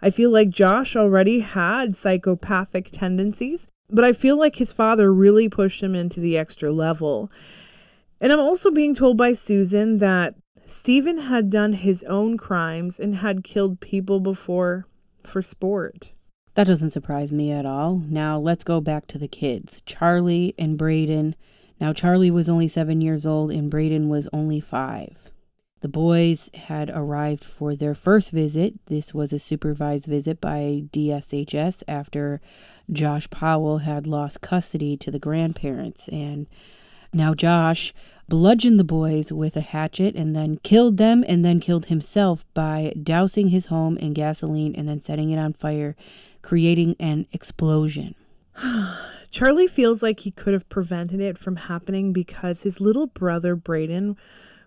I 0.00 0.10
feel 0.10 0.30
like 0.30 0.48
Josh 0.48 0.96
already 0.96 1.40
had 1.40 1.94
psychopathic 1.94 2.90
tendencies, 2.90 3.68
but 3.90 4.04
I 4.04 4.14
feel 4.14 4.38
like 4.38 4.56
his 4.56 4.72
father 4.72 5.12
really 5.12 5.50
pushed 5.50 5.82
him 5.82 5.94
into 5.94 6.20
the 6.20 6.38
extra 6.38 6.72
level. 6.72 7.30
And 8.20 8.32
I'm 8.32 8.40
also 8.40 8.70
being 8.70 8.94
told 8.94 9.18
by 9.18 9.34
Susan 9.34 9.98
that 9.98 10.36
Steven 10.64 11.18
had 11.18 11.50
done 11.50 11.74
his 11.74 12.02
own 12.04 12.38
crimes 12.38 12.98
and 12.98 13.16
had 13.16 13.44
killed 13.44 13.80
people 13.80 14.20
before 14.20 14.86
for 15.22 15.42
sport. 15.42 16.12
That 16.54 16.66
doesn't 16.68 16.92
surprise 16.92 17.32
me 17.32 17.50
at 17.50 17.66
all. 17.66 18.00
Now 18.08 18.38
let's 18.38 18.64
go 18.64 18.80
back 18.80 19.06
to 19.08 19.18
the 19.18 19.28
kids 19.28 19.82
Charlie 19.86 20.54
and 20.58 20.78
Braden. 20.78 21.34
Now, 21.80 21.92
Charlie 21.92 22.30
was 22.30 22.48
only 22.48 22.68
seven 22.68 23.00
years 23.00 23.26
old 23.26 23.50
and 23.50 23.70
Braden 23.70 24.08
was 24.08 24.28
only 24.32 24.60
five. 24.60 25.32
The 25.80 25.88
boys 25.88 26.50
had 26.54 26.88
arrived 26.88 27.44
for 27.44 27.76
their 27.76 27.94
first 27.94 28.30
visit. 28.30 28.74
This 28.86 29.12
was 29.12 29.32
a 29.32 29.38
supervised 29.38 30.06
visit 30.06 30.40
by 30.40 30.84
DSHS 30.92 31.82
after 31.86 32.40
Josh 32.90 33.28
Powell 33.28 33.78
had 33.78 34.06
lost 34.06 34.40
custody 34.40 34.96
to 34.96 35.10
the 35.10 35.18
grandparents. 35.18 36.08
And 36.08 36.46
now 37.12 37.34
Josh 37.34 37.92
bludgeoned 38.28 38.80
the 38.80 38.84
boys 38.84 39.30
with 39.30 39.56
a 39.56 39.60
hatchet 39.60 40.14
and 40.14 40.34
then 40.34 40.56
killed 40.62 40.96
them 40.96 41.22
and 41.28 41.44
then 41.44 41.60
killed 41.60 41.86
himself 41.86 42.46
by 42.54 42.94
dousing 43.02 43.48
his 43.48 43.66
home 43.66 43.98
in 43.98 44.14
gasoline 44.14 44.74
and 44.74 44.88
then 44.88 45.02
setting 45.02 45.30
it 45.32 45.38
on 45.38 45.52
fire, 45.52 45.96
creating 46.44 46.94
an 47.00 47.26
explosion. 47.32 48.14
Charlie 49.30 49.66
feels 49.66 50.02
like 50.02 50.20
he 50.20 50.30
could 50.30 50.52
have 50.52 50.68
prevented 50.68 51.18
it 51.18 51.38
from 51.38 51.56
happening 51.56 52.12
because 52.12 52.62
his 52.62 52.82
little 52.82 53.06
brother 53.06 53.56
Braden 53.56 54.18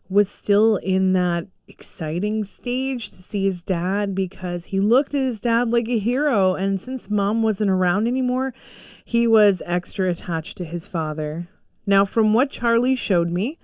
was 0.10 0.28
still 0.28 0.78
in 0.78 1.14
that 1.14 1.48
exciting 1.68 2.44
stage 2.44 3.10
to 3.10 3.16
see 3.16 3.46
his 3.46 3.62
dad 3.62 4.16
because 4.16 4.66
he 4.66 4.80
looked 4.80 5.14
at 5.14 5.22
his 5.22 5.40
dad 5.40 5.70
like 5.70 5.88
a 5.88 6.00
hero. 6.00 6.56
And 6.56 6.80
since 6.82 7.12
mom 7.12 7.44
wasn't 7.44 7.70
around 7.70 8.08
anymore, 8.08 8.56
he 9.06 9.28
was 9.28 9.62
extra 9.68 10.10
attached 10.10 10.58
to 10.58 10.66
his 10.66 10.88
father. 10.88 11.48
Now, 11.86 12.06
from 12.06 12.34
what 12.34 12.50
Charlie 12.50 12.96
showed 12.96 13.30
me, 13.30 13.60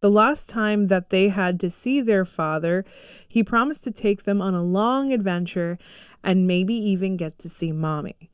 the 0.00 0.10
last 0.10 0.50
time 0.50 0.88
that 0.88 1.08
they 1.08 1.30
had 1.30 1.58
to 1.60 1.70
see 1.70 2.02
their 2.02 2.26
father, 2.26 2.84
he 3.26 3.42
promised 3.42 3.84
to 3.84 3.90
take 3.90 4.24
them 4.24 4.42
on 4.42 4.52
a 4.52 4.62
long 4.62 5.14
adventure 5.14 5.78
and 6.24 6.46
maybe 6.46 6.74
even 6.74 7.16
get 7.16 7.38
to 7.38 7.48
see 7.48 7.70
mommy. 7.70 8.30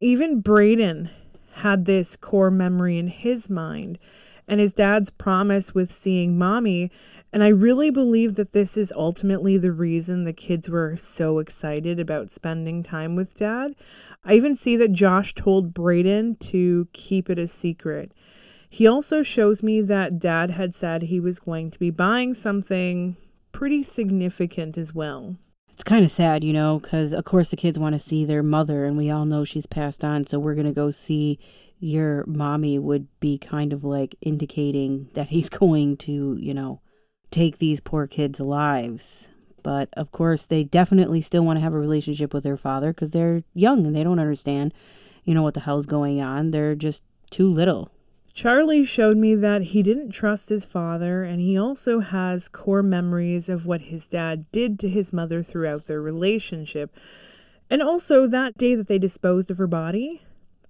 Even 0.00 0.40
Braden 0.40 1.08
had 1.54 1.86
this 1.86 2.16
core 2.16 2.50
memory 2.50 2.98
in 2.98 3.08
his 3.08 3.48
mind 3.48 3.98
and 4.46 4.60
his 4.60 4.74
dad's 4.74 5.10
promise 5.10 5.74
with 5.74 5.90
seeing 5.90 6.38
mommy. 6.38 6.90
And 7.32 7.42
I 7.42 7.48
really 7.48 7.90
believe 7.90 8.34
that 8.36 8.52
this 8.52 8.76
is 8.76 8.92
ultimately 8.96 9.58
the 9.58 9.72
reason 9.72 10.24
the 10.24 10.32
kids 10.32 10.68
were 10.68 10.96
so 10.96 11.38
excited 11.38 12.00
about 12.00 12.30
spending 12.30 12.82
time 12.82 13.16
with 13.16 13.34
dad. 13.34 13.74
I 14.24 14.34
even 14.34 14.54
see 14.54 14.76
that 14.76 14.92
Josh 14.92 15.34
told 15.34 15.74
Braden 15.74 16.36
to 16.36 16.88
keep 16.92 17.28
it 17.28 17.38
a 17.38 17.46
secret. 17.46 18.14
He 18.70 18.86
also 18.86 19.22
shows 19.22 19.62
me 19.62 19.80
that 19.82 20.18
dad 20.18 20.50
had 20.50 20.74
said 20.74 21.02
he 21.02 21.20
was 21.20 21.38
going 21.38 21.70
to 21.70 21.78
be 21.78 21.90
buying 21.90 22.34
something 22.34 23.16
pretty 23.52 23.82
significant 23.82 24.76
as 24.76 24.94
well. 24.94 25.36
It's 25.78 25.84
kind 25.84 26.04
of 26.04 26.10
sad, 26.10 26.42
you 26.42 26.52
know, 26.52 26.80
because 26.80 27.12
of 27.12 27.24
course 27.24 27.50
the 27.50 27.56
kids 27.56 27.78
want 27.78 27.92
to 27.92 28.00
see 28.00 28.24
their 28.24 28.42
mother, 28.42 28.84
and 28.84 28.96
we 28.96 29.12
all 29.12 29.24
know 29.24 29.44
she's 29.44 29.66
passed 29.66 30.04
on, 30.04 30.26
so 30.26 30.36
we're 30.36 30.56
going 30.56 30.66
to 30.66 30.72
go 30.72 30.90
see 30.90 31.38
your 31.78 32.24
mommy 32.26 32.80
would 32.80 33.06
be 33.20 33.38
kind 33.38 33.72
of 33.72 33.84
like 33.84 34.16
indicating 34.20 35.08
that 35.14 35.28
he's 35.28 35.48
going 35.48 35.96
to, 35.98 36.36
you 36.40 36.52
know, 36.52 36.80
take 37.30 37.58
these 37.58 37.78
poor 37.78 38.08
kids' 38.08 38.40
lives. 38.40 39.30
But 39.62 39.88
of 39.92 40.10
course, 40.10 40.46
they 40.46 40.64
definitely 40.64 41.20
still 41.20 41.44
want 41.44 41.58
to 41.58 41.62
have 41.62 41.74
a 41.74 41.78
relationship 41.78 42.34
with 42.34 42.42
their 42.42 42.56
father 42.56 42.92
because 42.92 43.12
they're 43.12 43.44
young 43.54 43.86
and 43.86 43.94
they 43.94 44.02
don't 44.02 44.18
understand, 44.18 44.74
you 45.22 45.32
know, 45.32 45.44
what 45.44 45.54
the 45.54 45.60
hell's 45.60 45.86
going 45.86 46.20
on. 46.20 46.50
They're 46.50 46.74
just 46.74 47.04
too 47.30 47.46
little. 47.46 47.92
Charlie 48.32 48.84
showed 48.84 49.16
me 49.16 49.34
that 49.34 49.62
he 49.62 49.82
didn't 49.82 50.12
trust 50.12 50.48
his 50.48 50.64
father, 50.64 51.24
and 51.24 51.40
he 51.40 51.58
also 51.58 52.00
has 52.00 52.48
core 52.48 52.82
memories 52.82 53.48
of 53.48 53.66
what 53.66 53.82
his 53.82 54.06
dad 54.06 54.46
did 54.52 54.78
to 54.78 54.88
his 54.88 55.12
mother 55.12 55.42
throughout 55.42 55.86
their 55.86 56.00
relationship. 56.00 56.94
And 57.68 57.82
also 57.82 58.26
that 58.26 58.56
day 58.56 58.74
that 58.74 58.86
they 58.86 58.98
disposed 58.98 59.50
of 59.50 59.58
her 59.58 59.66
body, 59.66 60.22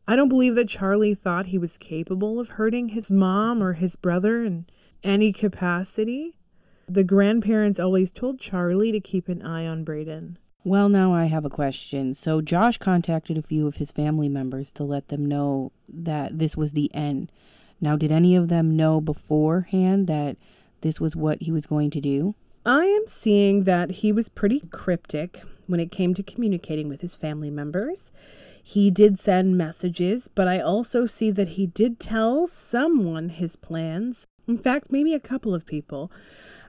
I 0.07 0.17
don't 0.17 0.31
believe 0.31 0.55
that 0.55 0.71
Charlie 0.71 1.15
thought 1.15 1.47
he 1.47 1.59
was 1.59 1.77
capable 1.77 2.41
of 2.41 2.51
hurting 2.51 2.89
his 2.89 3.11
mom 3.11 3.63
or 3.63 3.75
his 3.75 3.95
brother 3.95 4.43
in 4.43 4.67
any 5.05 5.33
capacity. 5.33 6.39
The 6.89 7.05
grandparents 7.05 7.79
always 7.79 8.11
told 8.11 8.41
Charlie 8.41 8.93
to 8.93 9.01
keep 9.01 9.29
an 9.29 9.43
eye 9.43 9.67
on 9.67 9.85
Braden. 9.85 10.39
Well, 10.69 10.91
now 10.91 11.15
I 11.15 11.25
have 11.25 11.47
a 11.47 11.51
question. 11.51 12.13
So, 12.13 12.43
Josh 12.43 12.77
contacted 12.77 13.39
a 13.39 13.43
few 13.43 13.67
of 13.67 13.77
his 13.77 13.91
family 13.91 14.29
members 14.29 14.71
to 14.73 14.85
let 14.85 15.09
them 15.09 15.25
know 15.25 15.73
that 15.89 16.39
this 16.39 16.59
was 16.59 16.75
the 16.75 16.95
end. 16.95 17.33
Now, 17.81 17.97
did 17.97 18.13
any 18.13 18.37
of 18.37 18.49
them 18.49 18.77
know 18.77 19.01
beforehand 19.01 20.09
that 20.09 20.37
this 20.83 21.01
was 21.01 21.17
what 21.17 21.41
he 21.41 21.51
was 21.51 21.65
going 21.65 21.89
to 21.93 22.03
do? 22.03 22.35
I 22.67 22.85
am 22.85 23.07
seeing 23.07 23.65
that 23.65 23.93
he 23.93 24.13
was 24.13 24.29
pretty 24.29 24.61
cryptic 24.71 25.41
when 25.69 25.81
it 25.81 25.91
came 25.91 26.13
to 26.13 26.23
communicating 26.23 26.91
with 26.91 27.01
his 27.01 27.15
family 27.15 27.51
members. 27.51 28.13
He 28.63 28.91
did 28.91 29.19
send 29.19 29.57
messages, 29.57 30.29
but 30.29 30.49
I 30.49 30.61
also 30.61 31.07
see 31.07 31.31
that 31.31 31.49
he 31.49 31.67
did 31.67 31.99
tell 31.99 32.47
someone 32.47 33.31
his 33.31 33.57
plans. 33.57 34.27
In 34.47 34.59
fact, 34.59 34.93
maybe 34.93 35.15
a 35.15 35.19
couple 35.19 35.55
of 35.55 35.65
people. 35.65 36.13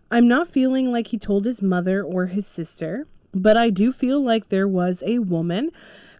I'm 0.10 0.30
not 0.30 0.48
feeling 0.48 0.90
like 0.90 1.08
he 1.08 1.18
told 1.18 1.44
his 1.44 1.62
mother 1.62 2.02
or 2.02 2.28
his 2.28 2.48
sister, 2.48 3.06
but 3.34 3.58
I 3.58 3.70
do 3.70 3.92
feel 3.92 4.22
like 4.22 4.50
there 4.50 4.68
was 4.68 5.04
a 5.06 5.20
woman 5.20 5.72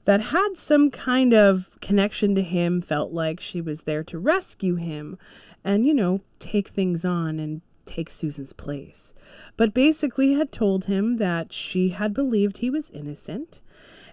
that 0.06 0.22
had 0.22 0.56
some 0.56 0.90
kind 0.90 1.34
of 1.34 1.78
connection 1.82 2.36
to 2.36 2.42
him, 2.42 2.82
felt 2.82 3.12
like 3.12 3.40
she 3.40 3.62
was 3.62 3.84
there 3.84 4.04
to 4.06 4.18
rescue 4.18 4.76
him 4.76 5.18
and, 5.64 5.86
you 5.86 5.94
know, 5.94 6.22
take 6.40 6.70
things 6.70 7.06
on 7.06 7.40
and 7.40 7.62
take 7.86 8.10
Susan's 8.10 8.54
place. 8.54 9.14
But 9.58 9.74
basically 9.74 10.34
had 10.34 10.52
told 10.52 10.86
him 10.86 11.18
that 11.18 11.54
she 11.54 11.90
had 11.90 12.14
believed 12.14 12.58
he 12.60 12.70
was 12.70 12.90
innocent 12.92 13.62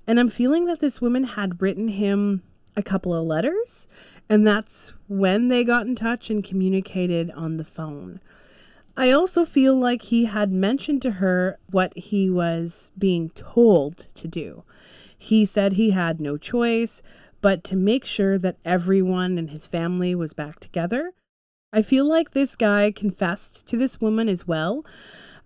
and 0.07 0.21
I'm 0.21 0.29
feeling 0.29 0.67
that 0.67 0.81
this 0.81 1.01
woman 1.01 1.25
had 1.25 1.61
written 1.61 1.89
him 1.89 2.43
a 2.77 2.83
couple 2.83 3.15
of 3.15 3.27
letters, 3.27 3.89
and 4.29 4.47
that's 4.47 4.93
when 5.09 5.49
they 5.49 5.65
got 5.65 5.87
in 5.87 5.97
touch 5.97 6.31
and 6.31 6.45
communicated 6.45 7.31
on 7.33 7.57
the 7.57 7.65
phone. 7.65 8.21
I 8.99 9.11
also 9.11 9.45
feel 9.45 9.75
like 9.75 10.03
he 10.03 10.25
had 10.25 10.53
mentioned 10.53 11.03
to 11.03 11.11
her 11.11 11.59
what 11.71 11.97
he 11.97 12.31
was 12.31 12.91
being 12.97 13.29
told 13.31 14.07
to 14.15 14.27
do. 14.27 14.65
He 15.19 15.45
said 15.45 15.75
he 15.75 15.91
had 15.91 16.21
no 16.21 16.37
choice 16.39 17.03
but 17.43 17.63
to 17.65 17.77
make 17.77 18.05
sure 18.05 18.39
that 18.39 18.57
everyone 18.65 19.37
in 19.37 19.49
his 19.49 19.67
family 19.67 20.15
was 20.15 20.33
back 20.33 20.61
together. 20.61 21.13
I 21.73 21.83
feel 21.83 22.09
like 22.09 22.31
this 22.31 22.57
guy 22.57 22.91
confessed 22.91 23.67
to 23.69 23.77
this 23.77 24.01
woman 24.01 24.29
as 24.29 24.49
well, 24.49 24.85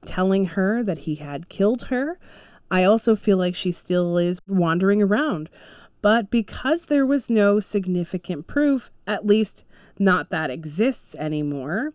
telling 0.06 0.44
her 0.44 0.84
that 0.84 0.98
he 0.98 1.16
had 1.16 1.48
killed 1.48 1.84
her, 1.84 2.18
I 2.70 2.84
also 2.84 3.16
feel 3.16 3.36
like 3.36 3.56
she 3.56 3.72
still 3.72 4.16
is 4.16 4.40
wandering 4.46 5.02
around. 5.02 5.50
But 6.02 6.30
because 6.30 6.86
there 6.86 7.04
was 7.04 7.28
no 7.28 7.58
significant 7.58 8.46
proof, 8.46 8.90
at 9.06 9.26
least 9.26 9.64
not 9.98 10.30
that 10.30 10.50
exists 10.50 11.14
anymore, 11.16 11.92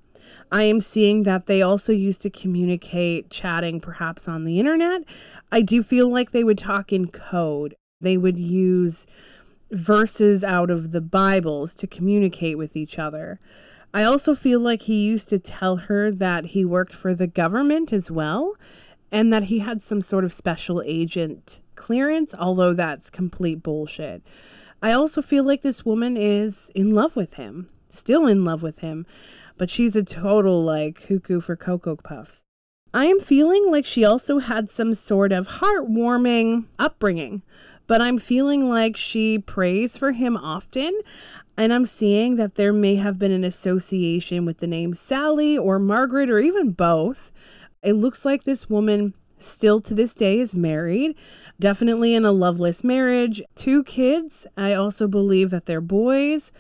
I 0.52 0.64
am 0.64 0.82
seeing 0.82 1.24
that 1.24 1.48
they 1.48 1.62
also 1.62 1.92
used 1.92 2.22
to 2.24 2.30
communicate 2.30 3.30
chatting 3.30 3.82
perhaps 3.82 4.28
on 4.28 4.44
the 4.44 4.60
internet. 4.60 5.04
I 5.52 5.62
do 5.62 5.84
feel 5.84 6.10
like 6.10 6.32
they 6.32 6.44
would 6.44 6.58
talk 6.58 6.94
in 6.94 7.08
code. 7.08 7.76
They 8.02 8.18
would 8.18 8.38
use 8.38 9.08
verses 9.72 10.44
out 10.44 10.70
of 10.70 10.92
the 10.92 11.02
Bibles 11.02 11.74
to 11.76 11.88
communicate 11.88 12.58
with 12.58 12.76
each 12.76 13.00
other. 13.00 13.40
I 13.94 14.04
also 14.04 14.36
feel 14.36 14.60
like 14.60 14.82
he 14.82 15.06
used 15.06 15.30
to 15.30 15.40
tell 15.40 15.78
her 15.78 16.12
that 16.12 16.46
he 16.46 16.66
worked 16.66 16.94
for 16.94 17.16
the 17.16 17.28
government 17.28 17.94
as 17.94 18.12
well 18.12 18.56
and 19.12 19.32
that 19.32 19.44
he 19.44 19.60
had 19.60 19.82
some 19.82 20.02
sort 20.02 20.26
of 20.26 20.34
special 20.34 20.84
agent 20.86 21.62
clearance, 21.76 22.36
although 22.38 22.74
that's 22.74 23.10
complete 23.10 23.64
bullshit. 23.64 24.22
I 24.82 24.92
also 24.92 25.22
feel 25.22 25.44
like 25.44 25.62
this 25.62 25.86
woman 25.86 26.18
is 26.18 26.70
in 26.76 26.94
love 26.94 27.16
with 27.16 27.36
him, 27.36 27.70
still 27.88 28.28
in 28.28 28.44
love 28.44 28.62
with 28.62 28.80
him, 28.80 29.06
but 29.58 29.70
she's 29.70 29.96
a 29.96 30.04
total 30.04 30.64
like 30.64 31.08
cuckoo 31.08 31.40
for 31.40 31.56
Cocoa 31.56 31.96
Puffs. 31.96 32.44
I 32.94 33.06
am 33.06 33.20
feeling 33.20 33.70
like 33.70 33.86
she 33.86 34.06
also 34.06 34.40
had 34.40 34.70
some 34.70 34.94
sort 34.94 35.32
of 35.32 35.48
heartwarming 35.48 36.66
upbringing, 36.80 37.42
but 37.88 38.02
I'm 38.02 38.18
feeling 38.18 38.70
like 38.70 38.96
she 38.96 39.38
prays 39.38 39.98
for 39.98 40.14
him 40.14 40.38
often. 40.38 40.98
And 41.58 41.72
I'm 41.72 41.86
seeing 41.86 42.36
that 42.36 42.56
there 42.56 42.74
may 42.74 42.96
have 42.96 43.18
been 43.18 43.32
an 43.32 43.46
association 43.46 44.46
with 44.46 44.58
the 44.58 44.68
name 44.68 44.94
Sally 44.94 45.58
or 45.58 45.80
Margaret 45.80 46.30
or 46.30 46.40
even 46.40 46.72
both. 46.72 47.32
It 47.82 47.94
looks 47.94 48.26
like 48.26 48.44
this 48.44 48.70
woman 48.70 49.14
still 49.38 49.82
to 49.82 49.94
this 49.94 50.14
day 50.14 50.40
is 50.40 50.56
married, 50.56 51.16
definitely 51.60 52.14
in 52.14 52.26
a 52.26 52.32
loveless 52.32 52.84
marriage, 52.84 53.42
two 53.56 53.84
kids. 53.84 54.48
I 54.58 54.74
also 54.74 55.08
believe 55.08 55.50
that 55.52 55.66
they're 55.66 55.82
boys. 55.82 56.52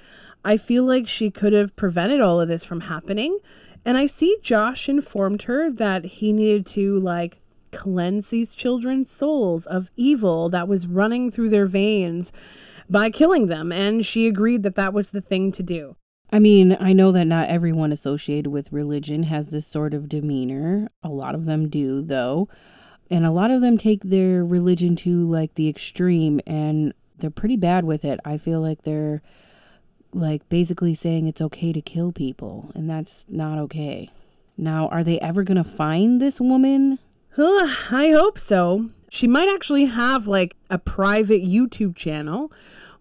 I 0.45 0.57
feel 0.57 0.85
like 0.85 1.07
she 1.07 1.31
could 1.31 1.53
have 1.53 1.75
prevented 1.75 2.21
all 2.21 2.39
of 2.39 2.47
this 2.47 2.63
from 2.63 2.81
happening. 2.81 3.39
And 3.83 3.97
I 3.97 4.05
see 4.05 4.37
Josh 4.41 4.87
informed 4.87 5.41
her 5.43 5.71
that 5.71 6.05
he 6.05 6.31
needed 6.31 6.65
to 6.67 6.99
like 6.99 7.39
cleanse 7.71 8.29
these 8.29 8.55
children's 8.55 9.09
souls 9.09 9.65
of 9.65 9.89
evil 9.97 10.49
that 10.49 10.67
was 10.67 10.87
running 10.87 11.31
through 11.31 11.49
their 11.49 11.65
veins 11.65 12.31
by 12.89 13.09
killing 13.09 13.47
them. 13.47 13.71
And 13.71 14.05
she 14.05 14.27
agreed 14.27 14.63
that 14.63 14.75
that 14.75 14.93
was 14.93 15.09
the 15.09 15.21
thing 15.21 15.51
to 15.53 15.63
do. 15.63 15.95
I 16.31 16.39
mean, 16.39 16.77
I 16.79 16.93
know 16.93 17.11
that 17.11 17.25
not 17.25 17.49
everyone 17.49 17.91
associated 17.91 18.49
with 18.49 18.71
religion 18.71 19.23
has 19.23 19.51
this 19.51 19.65
sort 19.65 19.93
of 19.93 20.09
demeanor. 20.09 20.87
A 21.03 21.09
lot 21.09 21.35
of 21.35 21.45
them 21.45 21.69
do, 21.69 22.01
though. 22.01 22.49
And 23.09 23.25
a 23.25 23.31
lot 23.31 23.51
of 23.51 23.61
them 23.61 23.77
take 23.77 24.03
their 24.03 24.43
religion 24.43 24.95
to 24.97 25.29
like 25.29 25.55
the 25.55 25.69
extreme 25.69 26.39
and 26.47 26.93
they're 27.17 27.29
pretty 27.29 27.57
bad 27.57 27.85
with 27.85 28.03
it. 28.03 28.19
I 28.25 28.37
feel 28.37 28.61
like 28.61 28.81
they're 28.81 29.21
like 30.15 30.47
basically 30.49 30.93
saying 30.93 31.27
it's 31.27 31.41
okay 31.41 31.73
to 31.73 31.81
kill 31.81 32.11
people, 32.11 32.71
and 32.73 32.89
that's 32.89 33.25
not 33.29 33.59
okay. 33.59 34.09
Now, 34.57 34.87
are 34.87 35.03
they 35.03 35.19
ever 35.19 35.43
going 35.43 35.57
to 35.57 35.63
find 35.63 36.21
this 36.21 36.39
woman? 36.39 36.99
I 37.37 38.13
hope 38.15 38.39
so. 38.39 38.89
She 39.09 39.27
might 39.27 39.53
actually 39.53 39.85
have 39.85 40.27
like 40.27 40.55
a 40.69 40.79
private 40.79 41.43
YouTube 41.43 41.95
channel 41.95 42.51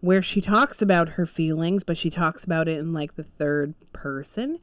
where 0.01 0.23
she 0.23 0.41
talks 0.41 0.83
about 0.83 1.09
her 1.11 1.25
feelings, 1.25 1.85
but 1.85 1.97
she 1.97 2.11
talks 2.11 2.45
about 2.45 2.69
it 2.69 2.79
in 2.79 2.93
like 2.93 3.15
the 3.15 3.23
third 3.23 3.75
person. 3.93 4.59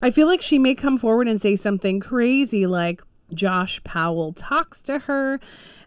I 0.00 0.10
feel 0.10 0.26
like 0.26 0.42
she 0.42 0.58
may 0.58 0.74
come 0.74 0.98
forward 0.98 1.28
and 1.28 1.40
say 1.40 1.54
something 1.54 2.00
crazy 2.00 2.66
like 2.66 3.02
Josh 3.34 3.82
Powell 3.84 4.32
talks 4.32 4.82
to 4.82 5.00
her 5.00 5.40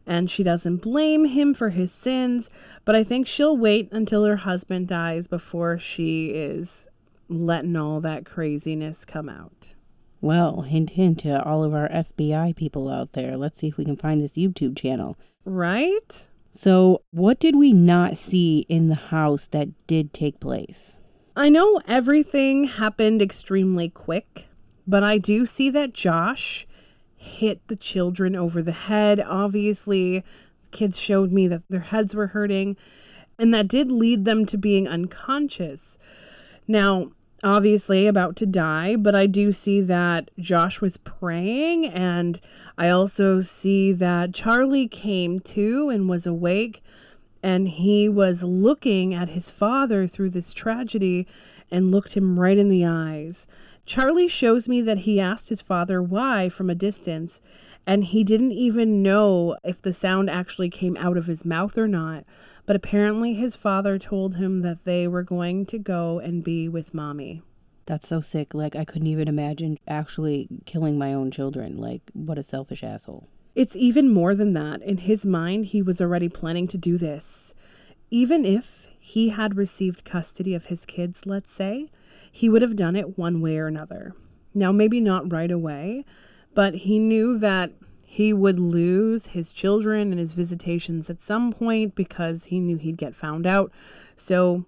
and 0.05 0.29
she 0.29 0.43
doesn't 0.43 0.77
blame 0.77 1.25
him 1.25 1.53
for 1.53 1.69
his 1.69 1.91
sins, 1.91 2.49
but 2.83 2.95
I 2.95 3.03
think 3.03 3.27
she'll 3.27 3.57
wait 3.57 3.91
until 3.91 4.23
her 4.25 4.35
husband 4.35 4.87
dies 4.87 5.27
before 5.27 5.79
she 5.79 6.27
is 6.27 6.87
letting 7.27 7.75
all 7.75 8.01
that 8.01 8.25
craziness 8.25 9.03
come 9.05 9.29
out. 9.29 9.73
Well, 10.21 10.61
hint, 10.61 10.91
hint 10.91 11.19
to 11.19 11.43
all 11.43 11.63
of 11.63 11.73
our 11.73 11.89
FBI 11.89 12.55
people 12.55 12.89
out 12.89 13.13
there. 13.13 13.37
Let's 13.37 13.59
see 13.59 13.67
if 13.67 13.77
we 13.77 13.85
can 13.85 13.97
find 13.97 14.21
this 14.21 14.33
YouTube 14.33 14.77
channel. 14.77 15.17
Right? 15.43 16.29
So, 16.51 17.01
what 17.11 17.39
did 17.39 17.55
we 17.55 17.73
not 17.73 18.15
see 18.17 18.65
in 18.69 18.87
the 18.87 18.95
house 18.95 19.47
that 19.47 19.69
did 19.87 20.13
take 20.13 20.39
place? 20.39 20.99
I 21.35 21.49
know 21.49 21.81
everything 21.85 22.63
happened 22.63 23.21
extremely 23.21 23.89
quick, 23.89 24.47
but 24.87 25.03
I 25.03 25.17
do 25.17 25.45
see 25.45 25.69
that 25.71 25.93
Josh 25.93 26.65
hit 27.25 27.67
the 27.67 27.75
children 27.75 28.35
over 28.35 28.61
the 28.61 28.71
head. 28.71 29.19
Obviously, 29.19 30.23
kids 30.71 30.99
showed 30.99 31.31
me 31.31 31.47
that 31.47 31.63
their 31.69 31.79
heads 31.81 32.15
were 32.15 32.27
hurting, 32.27 32.77
and 33.37 33.53
that 33.53 33.67
did 33.67 33.91
lead 33.91 34.25
them 34.25 34.45
to 34.45 34.57
being 34.57 34.87
unconscious. 34.87 35.97
Now, 36.67 37.11
obviously 37.43 38.07
about 38.07 38.35
to 38.37 38.45
die, 38.45 38.95
but 38.95 39.15
I 39.15 39.27
do 39.27 39.51
see 39.51 39.81
that 39.81 40.31
Josh 40.39 40.81
was 40.81 40.97
praying, 40.97 41.85
and 41.85 42.39
I 42.77 42.89
also 42.89 43.41
see 43.41 43.91
that 43.93 44.33
Charlie 44.33 44.87
came 44.87 45.39
to 45.41 45.89
and 45.89 46.09
was 46.09 46.25
awake, 46.25 46.81
and 47.43 47.67
he 47.67 48.09
was 48.09 48.43
looking 48.43 49.13
at 49.13 49.29
his 49.29 49.49
father 49.49 50.07
through 50.07 50.31
this 50.31 50.53
tragedy 50.53 51.27
and 51.69 51.91
looked 51.91 52.15
him 52.15 52.39
right 52.39 52.57
in 52.57 52.69
the 52.69 52.85
eyes. 52.85 53.47
Charlie 53.85 54.27
shows 54.27 54.67
me 54.67 54.81
that 54.81 54.99
he 54.99 55.19
asked 55.19 55.49
his 55.49 55.61
father 55.61 56.01
why 56.01 56.49
from 56.49 56.69
a 56.69 56.75
distance, 56.75 57.41
and 57.85 58.03
he 58.03 58.23
didn't 58.23 58.53
even 58.53 59.03
know 59.03 59.55
if 59.63 59.81
the 59.81 59.93
sound 59.93 60.29
actually 60.29 60.69
came 60.69 60.97
out 60.97 61.17
of 61.17 61.27
his 61.27 61.45
mouth 61.45 61.77
or 61.77 61.87
not. 61.87 62.25
But 62.65 62.75
apparently, 62.75 63.35
his 63.35 63.55
father 63.55 63.99
told 63.99 64.37
him 64.37 64.61
that 64.61 64.85
they 64.85 65.07
were 65.07 65.21
going 65.21 65.67
to 65.67 65.77
go 65.77 66.17
and 66.17 66.43
be 66.43 66.67
with 66.67 66.95
mommy. 66.95 67.43
That's 67.85 68.07
so 68.07 68.21
sick. 68.21 68.55
Like, 68.55 68.75
I 68.75 68.85
couldn't 68.85 69.07
even 69.07 69.27
imagine 69.27 69.77
actually 69.87 70.47
killing 70.65 70.97
my 70.97 71.13
own 71.13 71.29
children. 71.29 71.77
Like, 71.77 72.01
what 72.13 72.39
a 72.39 72.43
selfish 72.43 72.83
asshole. 72.83 73.27
It's 73.53 73.75
even 73.75 74.11
more 74.11 74.33
than 74.33 74.53
that. 74.55 74.81
In 74.81 74.97
his 74.97 75.27
mind, 75.27 75.67
he 75.67 75.83
was 75.83 76.01
already 76.01 76.27
planning 76.27 76.67
to 76.69 76.77
do 76.79 76.97
this. 76.97 77.53
Even 78.09 78.45
if 78.45 78.87
he 78.99 79.29
had 79.29 79.55
received 79.55 80.03
custody 80.03 80.55
of 80.55 80.65
his 80.65 80.87
kids, 80.87 81.27
let's 81.27 81.51
say, 81.51 81.89
he 82.35 82.49
would 82.49 82.61
have 82.61 82.75
done 82.75 82.97
it 82.97 83.17
one 83.17 83.39
way 83.39 83.57
or 83.57 83.67
another. 83.67 84.13
Now, 84.53 84.73
maybe 84.73 84.99
not 84.99 85.31
right 85.31 85.49
away, 85.49 86.03
but 86.53 86.75
he 86.75 86.99
knew 86.99 87.39
that 87.39 87.71
he 88.05 88.33
would 88.33 88.59
lose 88.59 89.27
his 89.27 89.53
children 89.53 90.11
and 90.11 90.19
his 90.19 90.33
visitations 90.33 91.09
at 91.09 91.21
some 91.21 91.53
point 91.53 91.95
because 91.95 92.43
he 92.43 92.59
knew 92.59 92.75
he'd 92.75 92.97
get 92.97 93.15
found 93.15 93.47
out. 93.47 93.71
So 94.17 94.65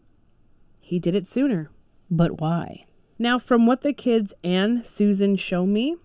he 0.80 0.98
did 0.98 1.14
it 1.14 1.28
sooner. 1.28 1.70
But 2.10 2.40
why? 2.40 2.86
Now, 3.20 3.38
from 3.38 3.66
what 3.66 3.82
the 3.82 3.92
kids 3.92 4.34
and 4.46 4.86
Susan 4.86 5.36
show 5.36 5.66
me, 5.66 5.98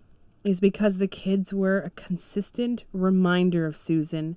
is 0.42 0.58
because 0.58 0.98
the 0.98 1.06
kids 1.06 1.54
were 1.54 1.78
a 1.78 1.90
consistent 1.90 2.82
reminder 2.92 3.66
of 3.66 3.76
Susan 3.76 4.36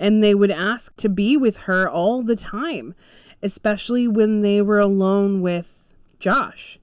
and 0.00 0.20
they 0.20 0.34
would 0.34 0.50
ask 0.50 0.96
to 0.96 1.08
be 1.08 1.36
with 1.36 1.58
her 1.58 1.88
all 1.88 2.24
the 2.24 2.34
time, 2.34 2.92
especially 3.40 4.08
when 4.08 4.42
they 4.42 4.60
were 4.60 4.80
alone 4.80 5.42
with 5.42 5.79
Josh. 6.20 6.78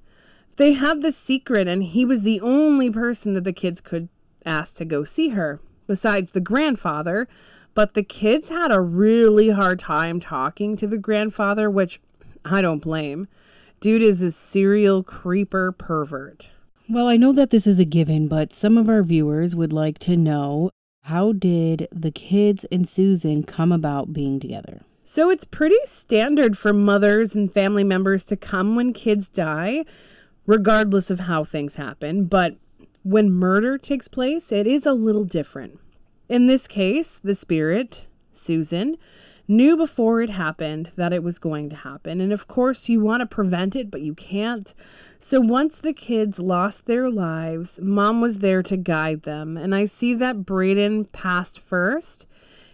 They 0.57 0.73
had 0.73 1.01
this 1.01 1.15
secret, 1.15 1.67
and 1.67 1.83
he 1.83 2.03
was 2.03 2.23
the 2.23 2.41
only 2.41 2.89
person 2.89 3.33
that 3.33 3.43
the 3.43 3.53
kids 3.53 3.79
could 3.79 4.09
ask 4.45 4.75
to 4.75 4.85
go 4.85 5.03
see 5.03 5.29
her, 5.29 5.61
besides 5.85 6.31
the 6.31 6.41
grandfather. 6.41 7.27
But 7.73 7.93
the 7.93 8.03
kids 8.03 8.49
had 8.49 8.71
a 8.71 8.81
really 8.81 9.49
hard 9.49 9.77
time 9.77 10.19
talking 10.19 10.75
to 10.77 10.87
the 10.87 10.97
grandfather, 10.97 11.69
which 11.69 12.01
I 12.43 12.61
don't 12.61 12.81
blame. 12.81 13.27
Dude 13.79 14.01
is 14.01 14.23
a 14.23 14.31
serial 14.31 15.03
creeper 15.03 15.71
pervert. 15.71 16.49
Well, 16.89 17.07
I 17.07 17.17
know 17.17 17.31
that 17.33 17.51
this 17.51 17.67
is 17.67 17.79
a 17.79 17.85
given, 17.85 18.27
but 18.27 18.51
some 18.51 18.77
of 18.77 18.89
our 18.89 19.03
viewers 19.03 19.55
would 19.55 19.73
like 19.73 19.99
to 19.99 20.17
know 20.17 20.71
how 21.03 21.33
did 21.33 21.87
the 21.91 22.11
kids 22.11 22.65
and 22.71 22.89
Susan 22.89 23.43
come 23.43 23.71
about 23.71 24.13
being 24.13 24.39
together? 24.39 24.81
So 25.09 25.29
it's 25.29 25.45
pretty 25.45 25.77
standard 25.85 26.57
for 26.57 26.73
mothers 26.73 27.33
and 27.33 27.49
family 27.49 27.85
members 27.85 28.25
to 28.25 28.35
come 28.35 28.75
when 28.75 28.91
kids 28.91 29.29
die, 29.29 29.85
regardless 30.45 31.09
of 31.09 31.21
how 31.21 31.45
things 31.45 31.77
happen. 31.77 32.25
But 32.25 32.55
when 33.03 33.31
murder 33.31 33.77
takes 33.77 34.09
place, 34.09 34.51
it 34.51 34.67
is 34.67 34.85
a 34.85 34.91
little 34.91 35.23
different. 35.23 35.79
In 36.27 36.47
this 36.47 36.67
case, 36.67 37.19
the 37.19 37.35
spirit, 37.35 38.05
Susan, 38.33 38.97
knew 39.47 39.77
before 39.77 40.19
it 40.19 40.29
happened 40.29 40.91
that 40.97 41.13
it 41.13 41.23
was 41.23 41.39
going 41.39 41.69
to 41.69 41.77
happen. 41.77 42.19
And 42.19 42.33
of 42.33 42.49
course, 42.49 42.89
you 42.89 42.99
want 42.99 43.21
to 43.21 43.25
prevent 43.25 43.77
it, 43.77 43.89
but 43.89 44.01
you 44.01 44.13
can't. 44.13 44.73
So 45.19 45.39
once 45.39 45.77
the 45.77 45.93
kids 45.93 46.37
lost 46.37 46.85
their 46.85 47.09
lives, 47.09 47.79
mom 47.81 48.19
was 48.19 48.39
there 48.39 48.61
to 48.63 48.75
guide 48.75 49.23
them. 49.23 49.55
And 49.55 49.73
I 49.73 49.85
see 49.85 50.13
that 50.15 50.45
Braden 50.45 51.05
passed 51.05 51.61
first. 51.61 52.27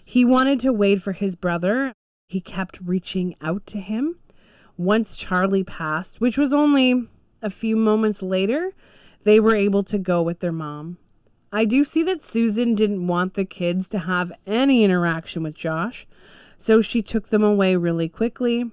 He 0.03 0.25
wanted 0.25 0.59
to 0.61 0.73
wait 0.73 0.99
for 0.99 1.11
his 1.11 1.35
brother 1.35 1.93
he 2.33 2.41
kept 2.41 2.79
reaching 2.83 3.35
out 3.41 3.63
to 3.67 3.79
him. 3.79 4.15
Once 4.75 5.15
Charlie 5.15 5.63
passed, 5.63 6.19
which 6.19 6.35
was 6.35 6.51
only 6.51 7.07
a 7.43 7.49
few 7.51 7.77
moments 7.77 8.23
later, 8.23 8.73
they 9.23 9.39
were 9.39 9.55
able 9.55 9.83
to 9.83 9.99
go 9.99 10.23
with 10.23 10.39
their 10.39 10.51
mom. 10.51 10.97
I 11.51 11.65
do 11.65 11.83
see 11.83 12.01
that 12.01 12.23
Susan 12.23 12.73
didn't 12.73 13.05
want 13.05 13.35
the 13.35 13.45
kids 13.45 13.87
to 13.89 13.99
have 13.99 14.33
any 14.47 14.83
interaction 14.83 15.43
with 15.43 15.53
Josh, 15.53 16.07
so 16.57 16.81
she 16.81 17.03
took 17.03 17.29
them 17.29 17.43
away 17.43 17.75
really 17.75 18.09
quickly. 18.09 18.71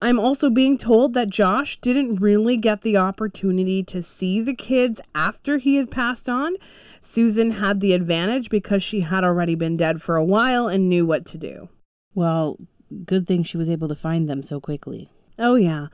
I'm 0.00 0.20
also 0.20 0.48
being 0.48 0.78
told 0.78 1.14
that 1.14 1.28
Josh 1.28 1.80
didn't 1.80 2.20
really 2.20 2.56
get 2.56 2.82
the 2.82 2.98
opportunity 2.98 3.82
to 3.82 4.00
see 4.00 4.40
the 4.40 4.54
kids 4.54 5.00
after 5.12 5.58
he 5.58 5.74
had 5.74 5.90
passed 5.90 6.28
on. 6.28 6.54
Susan 7.00 7.50
had 7.50 7.80
the 7.80 7.94
advantage 7.94 8.48
because 8.48 8.84
she 8.84 9.00
had 9.00 9.24
already 9.24 9.56
been 9.56 9.76
dead 9.76 10.00
for 10.00 10.14
a 10.14 10.24
while 10.24 10.68
and 10.68 10.88
knew 10.88 11.04
what 11.04 11.26
to 11.26 11.38
do. 11.38 11.68
Well, 12.14 12.58
good 13.04 13.26
thing 13.26 13.42
she 13.42 13.56
was 13.56 13.70
able 13.70 13.88
to 13.88 13.96
find 13.96 14.28
them 14.28 14.42
so 14.42 14.60
quickly. 14.60 15.10
Oh, 15.38 15.54
yeah. 15.54 15.88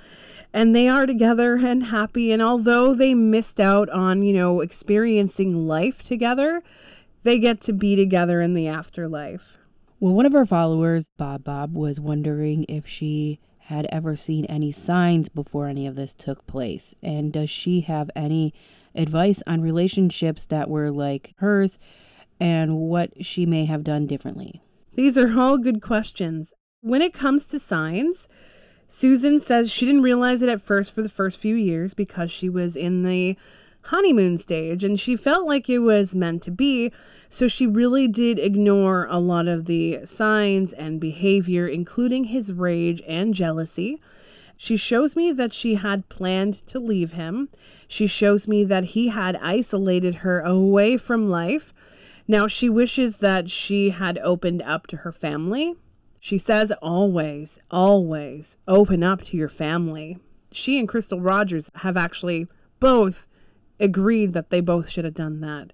And 0.52 0.74
they 0.74 0.88
are 0.88 1.06
together 1.06 1.56
and 1.56 1.84
happy. 1.84 2.32
And 2.32 2.42
although 2.42 2.94
they 2.94 3.14
missed 3.14 3.60
out 3.60 3.88
on, 3.90 4.22
you 4.22 4.32
know, 4.32 4.60
experiencing 4.60 5.66
life 5.66 6.02
together, 6.02 6.62
they 7.22 7.38
get 7.38 7.60
to 7.62 7.72
be 7.72 7.96
together 7.96 8.40
in 8.40 8.54
the 8.54 8.68
afterlife. 8.68 9.58
Well, 10.00 10.14
one 10.14 10.26
of 10.26 10.34
our 10.34 10.46
followers, 10.46 11.10
Bob 11.16 11.44
Bob, 11.44 11.74
was 11.74 12.00
wondering 12.00 12.64
if 12.68 12.86
she 12.86 13.40
had 13.68 13.86
ever 13.90 14.16
seen 14.16 14.44
any 14.46 14.72
signs 14.72 15.28
before 15.28 15.66
any 15.66 15.86
of 15.86 15.96
this 15.96 16.14
took 16.14 16.46
place. 16.46 16.94
And 17.02 17.32
does 17.32 17.50
she 17.50 17.82
have 17.82 18.10
any 18.16 18.54
advice 18.94 19.42
on 19.46 19.60
relationships 19.60 20.46
that 20.46 20.70
were 20.70 20.90
like 20.90 21.34
hers 21.38 21.78
and 22.40 22.78
what 22.78 23.24
she 23.24 23.44
may 23.44 23.66
have 23.66 23.84
done 23.84 24.06
differently? 24.06 24.62
These 24.94 25.18
are 25.18 25.38
all 25.38 25.58
good 25.58 25.82
questions. 25.82 26.54
When 26.80 27.02
it 27.02 27.12
comes 27.12 27.44
to 27.46 27.58
signs, 27.58 28.28
Susan 28.86 29.40
says 29.40 29.68
she 29.68 29.84
didn't 29.84 30.02
realize 30.02 30.42
it 30.42 30.48
at 30.48 30.62
first 30.62 30.94
for 30.94 31.02
the 31.02 31.08
first 31.08 31.40
few 31.40 31.56
years 31.56 31.92
because 31.92 32.30
she 32.30 32.48
was 32.48 32.76
in 32.76 33.02
the 33.02 33.36
honeymoon 33.82 34.38
stage 34.38 34.84
and 34.84 34.98
she 34.98 35.16
felt 35.16 35.44
like 35.44 35.68
it 35.68 35.80
was 35.80 36.14
meant 36.14 36.44
to 36.44 36.52
be. 36.52 36.92
So 37.28 37.48
she 37.48 37.66
really 37.66 38.06
did 38.06 38.38
ignore 38.38 39.08
a 39.10 39.18
lot 39.18 39.48
of 39.48 39.64
the 39.64 40.06
signs 40.06 40.72
and 40.72 41.00
behavior, 41.00 41.66
including 41.66 42.22
his 42.24 42.52
rage 42.52 43.02
and 43.08 43.34
jealousy. 43.34 44.00
She 44.56 44.76
shows 44.76 45.16
me 45.16 45.32
that 45.32 45.52
she 45.52 45.74
had 45.74 46.08
planned 46.08 46.64
to 46.68 46.78
leave 46.78 47.10
him. 47.10 47.48
She 47.88 48.06
shows 48.06 48.46
me 48.46 48.62
that 48.66 48.84
he 48.84 49.08
had 49.08 49.34
isolated 49.42 50.14
her 50.16 50.42
away 50.42 50.96
from 50.96 51.28
life. 51.28 51.74
Now 52.28 52.46
she 52.46 52.68
wishes 52.68 53.16
that 53.16 53.50
she 53.50 53.90
had 53.90 54.16
opened 54.18 54.62
up 54.62 54.86
to 54.86 54.98
her 54.98 55.10
family 55.10 55.74
she 56.20 56.38
says 56.38 56.72
always, 56.82 57.58
always 57.70 58.58
open 58.66 59.02
up 59.02 59.22
to 59.22 59.36
your 59.36 59.48
family. 59.48 60.18
she 60.50 60.78
and 60.78 60.88
Crystal 60.88 61.20
Rogers 61.20 61.70
have 61.76 61.96
actually 61.96 62.46
both 62.80 63.26
agreed 63.78 64.32
that 64.32 64.50
they 64.50 64.60
both 64.60 64.88
should 64.88 65.04
have 65.04 65.14
done 65.14 65.40
that. 65.40 65.72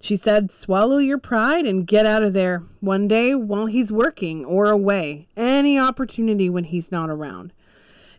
She 0.00 0.16
said, 0.16 0.50
Swallow 0.50 0.98
your 0.98 1.18
pride 1.18 1.66
and 1.66 1.86
get 1.86 2.06
out 2.06 2.22
of 2.22 2.32
there 2.32 2.62
one 2.80 3.08
day 3.08 3.34
while 3.34 3.66
he's 3.66 3.92
working 3.92 4.44
or 4.44 4.70
away, 4.70 5.28
any 5.36 5.78
opportunity 5.78 6.48
when 6.48 6.64
he's 6.64 6.92
not 6.92 7.10
around. 7.10 7.52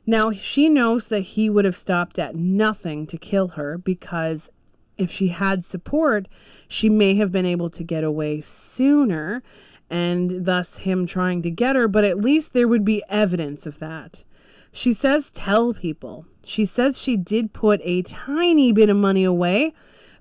Now, 0.06 0.32
she 0.32 0.70
knows 0.70 1.08
that 1.08 1.22
he 1.22 1.50
would 1.50 1.66
have 1.66 1.78
stopped 1.78 2.20
at 2.20 2.36
nothing 2.36 3.06
to 3.08 3.18
kill 3.18 3.50
her 3.50 3.78
because 3.78 4.50
if 4.98 5.10
she 5.10 5.30
had 5.30 5.64
support, 5.64 6.28
she 6.68 6.90
may 6.90 7.16
have 7.16 7.32
been 7.32 7.46
able 7.46 7.70
to 7.70 7.84
get 7.84 8.04
away 8.04 8.42
sooner 8.42 9.42
and 9.90 10.46
thus 10.46 10.78
him 10.78 11.06
trying 11.06 11.42
to 11.42 11.52
get 11.52 11.76
her, 11.76 11.88
but 11.88 12.04
at 12.04 12.22
least 12.22 12.54
there 12.54 12.68
would 12.68 12.86
be 12.86 13.04
evidence 13.10 13.66
of 13.66 13.80
that. 13.80 14.24
She 14.72 14.94
says, 14.94 15.32
Tell 15.32 15.74
people. 15.74 16.26
She 16.44 16.66
says 16.66 17.02
she 17.02 17.18
did 17.18 17.54
put 17.54 17.82
a 17.84 18.02
tiny 18.04 18.72
bit 18.72 18.90
of 18.90 18.98
money 18.98 19.24
away 19.24 19.74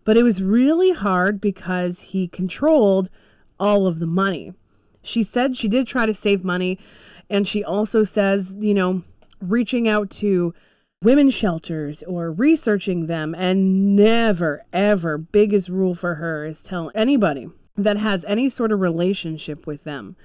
but 0.09 0.16
it 0.16 0.22
was 0.22 0.42
really 0.42 0.92
hard 0.92 1.38
because 1.38 2.00
he 2.00 2.26
controlled 2.28 3.11
all 3.61 3.87
of 3.87 3.98
the 3.98 4.07
money. 4.07 4.54
She 5.02 5.22
said 5.22 5.54
she 5.54 5.68
did 5.68 5.87
try 5.87 6.07
to 6.07 6.14
save 6.14 6.42
money, 6.42 6.78
and 7.28 7.46
she 7.46 7.62
also 7.62 8.04
says, 8.04 8.54
you 8.59 8.72
know, 8.72 9.02
reaching 9.42 9.87
out 9.87 10.09
to 10.12 10.54
women's 11.02 11.35
shelters 11.35 12.02
or 12.04 12.33
researching 12.33 13.07
them, 13.07 13.35
and 13.35 13.96
never, 13.96 14.64
ever, 14.72 15.18
biggest 15.18 15.68
rule 15.68 15.94
for 15.94 16.14
her 16.14 16.46
is 16.46 16.62
tell 16.62 16.90
anybody 16.94 17.50
that 17.79 17.97
has 17.97 18.25
any 18.27 18.49
sort 18.49 18.73
of 18.73 18.81
relationship 18.81 19.67
with 19.67 19.85
them 19.85 20.17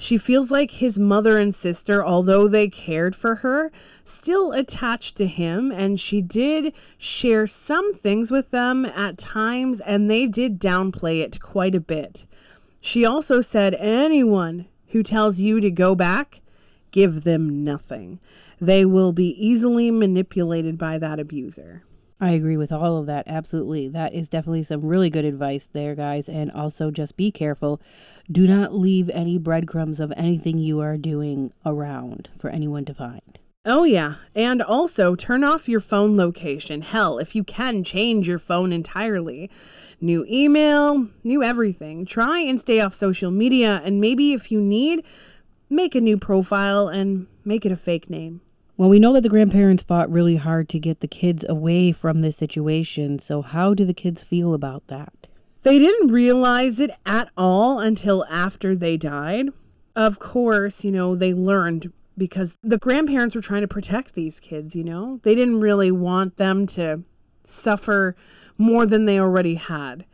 she 0.00 0.16
feels 0.16 0.52
like 0.52 0.70
his 0.70 0.96
mother 0.96 1.38
and 1.38 1.52
sister, 1.52 2.04
although 2.04 2.46
they 2.46 2.68
cared 2.68 3.16
for 3.16 3.34
her, 3.36 3.72
still 4.04 4.52
attached 4.52 5.16
to 5.16 5.26
him, 5.26 5.72
and 5.72 5.98
she 5.98 6.22
did 6.22 6.72
share 6.98 7.48
some 7.48 7.92
things 7.94 8.30
with 8.30 8.52
them 8.52 8.86
at 8.86 9.18
times, 9.18 9.80
and 9.80 10.08
they 10.08 10.26
did 10.26 10.60
downplay 10.60 11.20
it 11.20 11.40
quite 11.40 11.74
a 11.74 11.80
bit. 11.80 12.26
She 12.80 13.04
also 13.04 13.40
said, 13.40 13.74
Anyone 13.74 14.66
who 14.90 15.02
tells 15.02 15.40
you 15.40 15.60
to 15.60 15.70
go 15.70 15.96
back, 15.96 16.42
give 16.92 17.24
them 17.24 17.64
nothing. 17.64 18.20
They 18.60 18.84
will 18.84 19.12
be 19.12 19.30
easily 19.30 19.90
manipulated 19.90 20.78
by 20.78 20.98
that 20.98 21.18
abuser. 21.18 21.82
I 22.20 22.30
agree 22.30 22.56
with 22.56 22.72
all 22.72 22.98
of 22.98 23.06
that. 23.06 23.28
Absolutely. 23.28 23.88
That 23.88 24.12
is 24.12 24.28
definitely 24.28 24.64
some 24.64 24.84
really 24.84 25.08
good 25.08 25.24
advice 25.24 25.68
there, 25.68 25.94
guys. 25.94 26.28
And 26.28 26.50
also 26.50 26.90
just 26.90 27.16
be 27.16 27.30
careful. 27.30 27.80
Do 28.30 28.46
not 28.46 28.74
leave 28.74 29.08
any 29.10 29.38
breadcrumbs 29.38 30.00
of 30.00 30.12
anything 30.16 30.58
you 30.58 30.80
are 30.80 30.96
doing 30.96 31.52
around 31.64 32.28
for 32.38 32.50
anyone 32.50 32.84
to 32.86 32.94
find. 32.94 33.38
Oh, 33.64 33.84
yeah. 33.84 34.14
And 34.34 34.62
also 34.62 35.14
turn 35.14 35.44
off 35.44 35.68
your 35.68 35.80
phone 35.80 36.16
location. 36.16 36.82
Hell, 36.82 37.18
if 37.18 37.36
you 37.36 37.44
can, 37.44 37.84
change 37.84 38.26
your 38.26 38.38
phone 38.38 38.72
entirely. 38.72 39.50
New 40.00 40.24
email, 40.28 41.08
new 41.22 41.42
everything. 41.42 42.04
Try 42.04 42.40
and 42.40 42.60
stay 42.60 42.80
off 42.80 42.94
social 42.94 43.30
media. 43.30 43.80
And 43.84 44.00
maybe 44.00 44.32
if 44.32 44.50
you 44.50 44.60
need, 44.60 45.04
make 45.70 45.94
a 45.94 46.00
new 46.00 46.16
profile 46.16 46.88
and 46.88 47.26
make 47.44 47.66
it 47.66 47.72
a 47.72 47.76
fake 47.76 48.08
name. 48.10 48.40
Well, 48.78 48.88
we 48.88 49.00
know 49.00 49.12
that 49.14 49.22
the 49.22 49.28
grandparents 49.28 49.82
fought 49.82 50.08
really 50.08 50.36
hard 50.36 50.68
to 50.68 50.78
get 50.78 51.00
the 51.00 51.08
kids 51.08 51.44
away 51.48 51.90
from 51.90 52.20
this 52.20 52.36
situation. 52.36 53.18
So, 53.18 53.42
how 53.42 53.74
do 53.74 53.84
the 53.84 53.92
kids 53.92 54.22
feel 54.22 54.54
about 54.54 54.86
that? 54.86 55.26
They 55.64 55.80
didn't 55.80 56.12
realize 56.12 56.78
it 56.78 56.92
at 57.04 57.28
all 57.36 57.80
until 57.80 58.24
after 58.30 58.76
they 58.76 58.96
died. 58.96 59.48
Of 59.96 60.20
course, 60.20 60.84
you 60.84 60.92
know, 60.92 61.16
they 61.16 61.34
learned 61.34 61.92
because 62.16 62.56
the 62.62 62.78
grandparents 62.78 63.34
were 63.34 63.42
trying 63.42 63.62
to 63.62 63.68
protect 63.68 64.14
these 64.14 64.38
kids, 64.38 64.76
you 64.76 64.84
know? 64.84 65.18
They 65.24 65.34
didn't 65.34 65.60
really 65.60 65.90
want 65.90 66.36
them 66.36 66.68
to 66.68 67.02
suffer 67.42 68.14
more 68.58 68.86
than 68.86 69.06
they 69.06 69.18
already 69.18 69.56
had. 69.56 70.04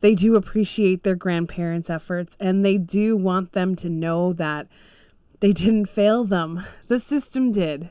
They 0.00 0.14
do 0.14 0.36
appreciate 0.36 1.04
their 1.04 1.16
grandparents' 1.16 1.88
efforts 1.88 2.36
and 2.38 2.66
they 2.66 2.76
do 2.76 3.16
want 3.16 3.52
them 3.52 3.76
to 3.76 3.88
know 3.88 4.34
that 4.34 4.68
they 5.40 5.52
didn't 5.54 5.86
fail 5.86 6.24
them. 6.24 6.62
The 6.88 7.00
system 7.00 7.52
did. 7.52 7.88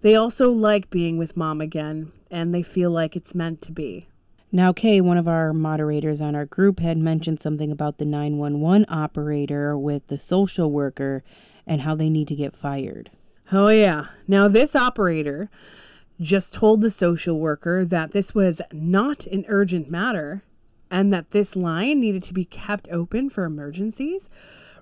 They 0.00 0.14
also 0.14 0.50
like 0.50 0.90
being 0.90 1.18
with 1.18 1.36
mom 1.36 1.60
again, 1.60 2.12
and 2.30 2.54
they 2.54 2.62
feel 2.62 2.90
like 2.90 3.16
it's 3.16 3.34
meant 3.34 3.62
to 3.62 3.72
be. 3.72 4.08
Now, 4.50 4.72
Kay, 4.72 5.00
one 5.00 5.18
of 5.18 5.28
our 5.28 5.52
moderators 5.52 6.20
on 6.20 6.34
our 6.34 6.46
group, 6.46 6.80
had 6.80 6.96
mentioned 6.96 7.40
something 7.40 7.70
about 7.70 7.98
the 7.98 8.06
911 8.06 8.86
operator 8.88 9.76
with 9.76 10.06
the 10.06 10.18
social 10.18 10.70
worker 10.70 11.22
and 11.66 11.82
how 11.82 11.94
they 11.94 12.08
need 12.08 12.28
to 12.28 12.36
get 12.36 12.56
fired. 12.56 13.10
Oh, 13.52 13.68
yeah. 13.68 14.06
Now, 14.26 14.48
this 14.48 14.74
operator 14.74 15.50
just 16.20 16.54
told 16.54 16.80
the 16.80 16.90
social 16.90 17.38
worker 17.38 17.84
that 17.84 18.12
this 18.12 18.34
was 18.34 18.62
not 18.72 19.26
an 19.26 19.44
urgent 19.48 19.90
matter 19.90 20.42
and 20.90 21.12
that 21.12 21.32
this 21.32 21.54
line 21.54 22.00
needed 22.00 22.22
to 22.24 22.34
be 22.34 22.44
kept 22.44 22.88
open 22.90 23.28
for 23.28 23.44
emergencies, 23.44 24.30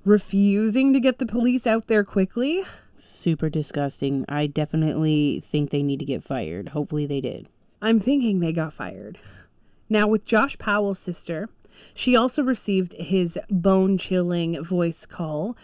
refusing 0.05 0.93
to 0.93 1.01
get 1.01 1.19
the 1.19 1.27
police 1.27 1.67
out 1.67 1.89
there 1.89 2.05
quickly 2.05 2.63
super 3.03 3.49
disgusting. 3.49 4.25
I 4.29 4.47
definitely 4.47 5.41
think 5.41 5.71
they 5.71 5.83
need 5.83 5.99
to 5.99 6.05
get 6.05 6.25
fired. 6.25 6.69
Hopefully 6.69 7.07
they 7.07 7.21
did. 7.21 7.49
I'm 7.83 8.01
thinking 8.01 8.41
they 8.41 8.53
got 8.53 8.73
fired. 8.75 9.19
Now, 9.89 10.09
with 10.09 10.25
Josh 10.25 10.59
Powell's 10.59 10.99
sister, 10.99 11.49
she 11.95 12.17
also 12.17 12.43
received 12.43 12.95
his 12.95 13.39
bone 13.51 13.99
chilling 13.99 14.63
voice 14.63 15.07
call 15.07 15.57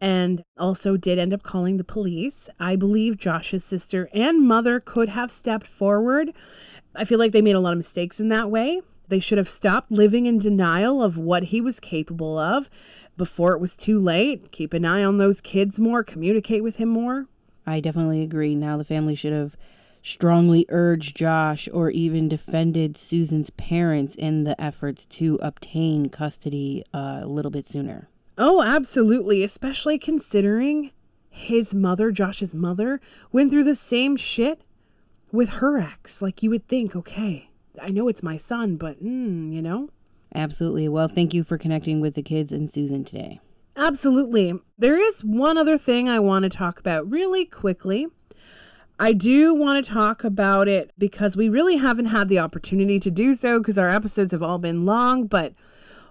and 0.00 0.42
also 0.58 0.96
did 0.96 1.18
end 1.18 1.32
up 1.32 1.42
calling 1.42 1.76
the 1.76 1.84
police. 1.84 2.48
I 2.60 2.76
believe 2.76 3.16
Josh's 3.16 3.64
sister 3.64 4.08
and 4.12 4.46
mother 4.46 4.80
could 4.80 5.08
have 5.08 5.32
stepped 5.32 5.66
forward. 5.66 6.32
I 6.94 7.04
feel 7.04 7.18
like 7.18 7.32
they 7.32 7.42
made 7.42 7.56
a 7.56 7.60
lot 7.60 7.72
of 7.72 7.78
mistakes 7.78 8.20
in 8.20 8.28
that 8.28 8.50
way. 8.50 8.82
They 9.08 9.20
should 9.20 9.38
have 9.38 9.48
stopped 9.48 9.90
living 9.90 10.26
in 10.26 10.38
denial 10.38 11.02
of 11.02 11.16
what 11.16 11.44
he 11.44 11.60
was 11.60 11.80
capable 11.80 12.38
of 12.38 12.68
before 13.16 13.52
it 13.52 13.60
was 13.60 13.76
too 13.76 13.98
late. 13.98 14.52
Keep 14.52 14.72
an 14.72 14.84
eye 14.84 15.04
on 15.04 15.18
those 15.18 15.40
kids 15.40 15.78
more, 15.78 16.04
communicate 16.04 16.62
with 16.62 16.76
him 16.76 16.88
more. 16.88 17.26
I 17.66 17.80
definitely 17.80 18.22
agree. 18.22 18.54
Now 18.54 18.76
the 18.76 18.84
family 18.84 19.14
should 19.14 19.32
have 19.32 19.56
strongly 20.02 20.64
urged 20.68 21.16
Josh 21.16 21.68
or 21.72 21.90
even 21.90 22.28
defended 22.28 22.96
Susan's 22.96 23.50
parents 23.50 24.14
in 24.14 24.44
the 24.44 24.60
efforts 24.60 25.04
to 25.06 25.38
obtain 25.42 26.08
custody 26.08 26.84
uh, 26.94 27.20
a 27.22 27.26
little 27.26 27.50
bit 27.50 27.66
sooner. 27.66 28.08
Oh, 28.38 28.62
absolutely, 28.62 29.42
especially 29.42 29.98
considering 29.98 30.92
his 31.28 31.74
mother, 31.74 32.12
Josh's 32.12 32.54
mother, 32.54 33.00
went 33.32 33.50
through 33.50 33.64
the 33.64 33.74
same 33.74 34.16
shit 34.16 34.60
with 35.32 35.48
her 35.50 35.78
ex. 35.78 36.22
Like 36.22 36.42
you 36.42 36.50
would 36.50 36.68
think, 36.68 36.94
okay, 36.94 37.50
I 37.82 37.90
know 37.90 38.08
it's 38.08 38.22
my 38.22 38.36
son, 38.36 38.76
but 38.76 39.02
mm, 39.02 39.52
you 39.52 39.60
know? 39.60 39.90
Absolutely. 40.36 40.88
Well, 40.88 41.08
thank 41.08 41.34
you 41.34 41.42
for 41.42 41.58
connecting 41.58 42.00
with 42.00 42.14
the 42.14 42.22
kids 42.22 42.52
and 42.52 42.70
Susan 42.70 43.04
today. 43.04 43.40
Absolutely. 43.76 44.52
There 44.78 44.98
is 44.98 45.22
one 45.22 45.58
other 45.58 45.76
thing 45.76 46.08
I 46.08 46.18
want 46.18 46.44
to 46.44 46.48
talk 46.48 46.78
about 46.78 47.10
really 47.10 47.44
quickly. 47.44 48.06
I 48.98 49.12
do 49.12 49.54
want 49.54 49.84
to 49.84 49.92
talk 49.92 50.24
about 50.24 50.68
it 50.68 50.90
because 50.96 51.36
we 51.36 51.50
really 51.50 51.76
haven't 51.76 52.06
had 52.06 52.28
the 52.28 52.38
opportunity 52.38 52.98
to 53.00 53.10
do 53.10 53.34
so 53.34 53.58
because 53.58 53.76
our 53.76 53.90
episodes 53.90 54.32
have 54.32 54.42
all 54.42 54.58
been 54.58 54.86
long, 54.86 55.26
but 55.26 55.52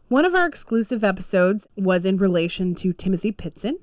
one 0.09 0.25
of 0.25 0.35
our 0.35 0.47
exclusive 0.47 1.03
episodes 1.03 1.67
was 1.77 2.05
in 2.05 2.17
relation 2.17 2.75
to 2.75 2.93
Timothy 2.93 3.31
Pitzen. 3.31 3.75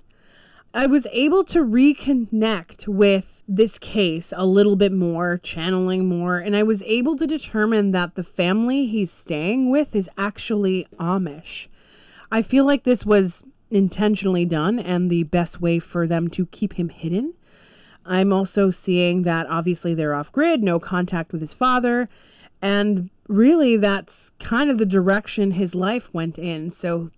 I 0.74 0.86
was 0.86 1.06
able 1.12 1.44
to 1.44 1.62
reconnect 1.62 2.88
with 2.88 3.42
this 3.46 3.78
case 3.78 4.32
a 4.34 4.46
little 4.46 4.74
bit 4.74 4.90
more, 4.90 5.36
channeling 5.36 6.08
more, 6.08 6.38
and 6.38 6.56
I 6.56 6.62
was 6.62 6.82
able 6.84 7.14
to 7.16 7.26
determine 7.26 7.92
that 7.92 8.14
the 8.14 8.24
family 8.24 8.86
he's 8.86 9.10
staying 9.10 9.70
with 9.70 9.94
is 9.94 10.08
actually 10.16 10.86
Amish. 10.98 11.66
I 12.30 12.40
feel 12.40 12.64
like 12.64 12.84
this 12.84 13.04
was 13.04 13.44
intentionally 13.70 14.46
done 14.46 14.78
and 14.78 15.10
the 15.10 15.24
best 15.24 15.60
way 15.60 15.78
for 15.78 16.06
them 16.06 16.30
to 16.30 16.46
keep 16.46 16.72
him 16.72 16.88
hidden. 16.88 17.34
I'm 18.06 18.32
also 18.32 18.70
seeing 18.70 19.22
that 19.24 19.50
obviously 19.50 19.94
they're 19.94 20.14
off 20.14 20.32
grid, 20.32 20.64
no 20.64 20.80
contact 20.80 21.32
with 21.32 21.42
his 21.42 21.52
father, 21.52 22.08
and 22.62 23.10
really 23.28 23.76
that's 23.76 24.30
kind 24.38 24.70
of 24.70 24.78
the 24.78 24.86
direction 24.86 25.50
his 25.50 25.74
life 25.74 26.14
went 26.14 26.38
in, 26.38 26.70
so 26.70 27.10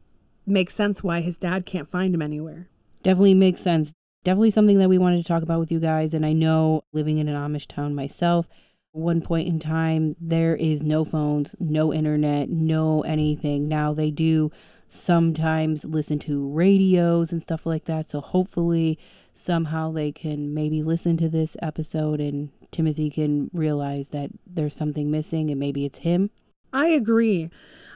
makes 0.45 0.75
sense 0.75 1.05
why 1.05 1.21
his 1.21 1.39
dad 1.39 1.67
can't 1.67 1.87
find 1.87 2.13
him 2.13 2.21
anywhere 2.21 2.69
definitely 3.05 3.35
makes 3.35 3.61
sense. 3.61 3.95
Definitely 4.25 4.51
something 4.51 4.79
that 4.79 4.89
we 4.89 4.99
wanted 4.99 5.19
to 5.19 5.25
talk 5.25 5.45
about 5.45 5.61
with 5.61 5.71
you 5.71 5.79
guys. 5.79 6.15
And 6.15 6.27
I 6.27 6.33
know 6.33 6.83
living 6.93 7.19
in 7.19 7.29
an 7.29 7.37
Amish 7.37 7.69
town 7.69 7.95
myself, 7.95 8.49
one 8.91 9.21
point 9.21 9.47
in 9.47 9.59
time, 9.59 10.15
there 10.21 10.57
is 10.57 10.83
no 10.83 11.05
phones, 11.05 11.55
no 11.61 11.93
internet, 11.93 12.49
no 12.49 13.03
anything. 13.03 13.69
Now 13.69 13.93
they 13.93 14.11
do 14.11 14.51
sometimes 14.89 15.85
listen 15.85 16.19
to 16.21 16.49
radios 16.49 17.33
and 17.33 17.43
stuff 17.43 17.67
like 17.67 17.85
that. 17.85 18.09
So 18.09 18.21
hopefully, 18.21 18.99
somehow 19.33 19.91
they 19.91 20.13
can 20.13 20.55
maybe 20.55 20.83
listen 20.83 21.17
to 21.19 21.29
this 21.29 21.57
episode 21.61 22.21
and 22.21 22.51
Timothy 22.71 23.11
can 23.11 23.51
realize 23.53 24.11
that 24.11 24.31
there's 24.47 24.77
something 24.77 25.11
missing 25.11 25.51
and 25.51 25.59
maybe 25.59 25.85
it's 25.85 25.99
him. 25.99 26.31
I 26.75 26.89
agree. 26.89 27.49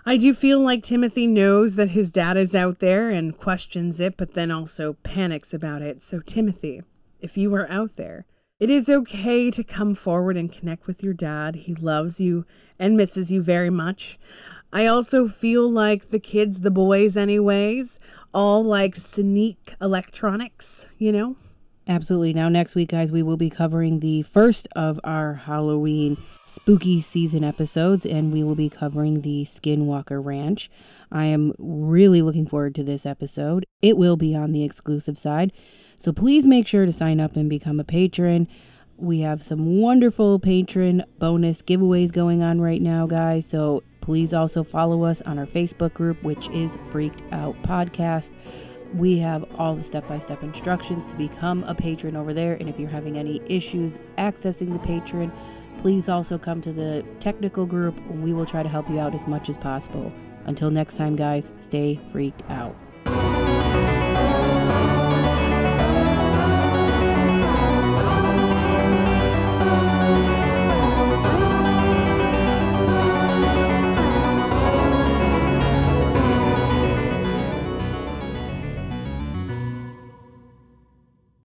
I 0.07 0.17
do 0.17 0.33
feel 0.33 0.61
like 0.61 0.83
Timothy 0.83 1.27
knows 1.27 1.75
that 1.77 1.91
his 1.91 2.11
dad 2.11 2.39
is 2.39 2.55
out 2.55 2.79
there 2.79 3.11
and 3.11 3.37
questions 3.37 4.01
it, 4.01 4.17
but 4.17 4.33
then 4.33 4.51
also 4.51 4.95
panics 5.03 5.53
about 5.53 5.83
it. 5.83 6.03
So, 6.03 6.21
Timothy, 6.21 6.83
if 7.21 7.37
you 7.37 7.55
are 7.55 7.71
out 7.71 7.97
there, 7.97 8.25
It 8.61 8.71
is 8.71 8.91
okay 8.91 9.53
to 9.53 9.63
come 9.63 9.95
forward 9.95 10.37
and 10.37 10.53
connect 10.53 10.89
with 10.89 11.01
your 11.01 11.15
dad. 11.15 11.55
He 11.55 11.77
loves 11.77 12.19
you 12.21 12.45
and 12.77 12.97
misses 12.97 13.31
you 13.31 13.41
very 13.41 13.71
much. 13.71 14.19
I 14.73 14.87
also 14.87 15.29
feel 15.29 15.71
like 15.71 16.09
the 16.09 16.19
kids, 16.19 16.61
the 16.61 16.71
boys, 16.73 17.17
anyways, 17.17 18.01
all 18.35 18.65
like 18.65 18.97
sneak 18.97 19.75
electronics, 19.81 20.89
you 20.99 21.13
know? 21.13 21.37
Absolutely. 21.89 22.35
Now, 22.35 22.51
next 22.51 22.75
week, 22.75 22.91
guys, 22.91 23.11
we 23.11 23.23
will 23.23 23.39
be 23.39 23.49
covering 23.49 24.01
the 24.01 24.21
first 24.21 24.69
of 24.77 25.01
our 25.05 25.35
Halloween 25.35 26.19
spooky 26.45 27.01
season 27.01 27.43
episodes, 27.43 28.05
and 28.05 28.31
we 28.31 28.45
will 28.45 28.55
be 28.55 28.69
covering 28.69 29.23
the 29.23 29.45
Skinwalker 29.45 30.23
Ranch. 30.23 30.71
I 31.11 31.25
am 31.25 31.55
really 31.59 32.21
looking 32.21 32.47
forward 32.47 32.75
to 32.75 32.85
this 32.85 33.07
episode. 33.07 33.65
It 33.81 33.97
will 33.97 34.19
be 34.19 34.37
on 34.37 34.53
the 34.53 34.65
exclusive 34.65 35.17
side. 35.17 35.51
So 35.97 36.13
please 36.13 36.47
make 36.47 36.67
sure 36.67 36.85
to 36.85 36.93
sign 36.93 37.21
up 37.21 37.37
and 37.37 37.49
become 37.49 37.81
a 37.81 37.85
patron. 37.85 38.49
We 38.99 39.21
have 39.21 39.43
some 39.43 39.81
wonderful 39.81 40.39
patron 40.41 41.05
bonus 41.19 41.63
giveaways 41.63 42.13
going 42.13 42.43
on 42.43 42.61
right 42.61 42.83
now, 42.83 43.07
guys. 43.07 43.47
So 43.47 43.83
please 44.03 44.35
also 44.35 44.63
follow 44.63 45.05
us 45.05 45.23
on 45.23 45.39
our 45.39 45.47
Facebook 45.47 45.95
group, 45.95 46.23
which 46.23 46.51
is 46.51 46.77
Freaked 46.91 47.23
Out 47.33 47.55
Podcast. 47.63 48.33
We 48.95 49.19
have 49.19 49.45
all 49.59 49.75
the 49.75 49.83
step 49.83 50.09
by 50.09 50.19
step 50.19 50.43
instructions 50.43 51.07
to 51.09 51.17
become 51.17 51.65
a 51.65 51.75
patron 51.75 52.17
over 52.17 52.33
there. 52.33 52.55
And 52.55 52.69
if 52.69 52.79
you're 52.79 52.89
having 52.89 53.19
any 53.19 53.43
issues 53.47 53.99
accessing 54.17 54.73
the 54.73 54.79
patron, 54.79 55.33
please 55.79 56.09
also 56.09 56.39
come 56.39 56.61
to 56.63 56.73
the 56.73 57.05
technical 57.21 57.67
group 57.67 57.99
and 58.11 58.23
we 58.23 58.33
will 58.33 58.47
try 58.47 58.63
to 58.63 58.69
help 58.69 58.89
you 58.89 58.99
out 58.99 59.15
as 59.15 59.27
much 59.27 59.49
as 59.49 59.57
possible. 59.59 60.13
Until 60.47 60.71
next 60.71 60.97
time, 60.97 61.17
guys, 61.17 61.53
stay 61.59 62.01
freaked 62.11 62.43
out. 62.51 62.75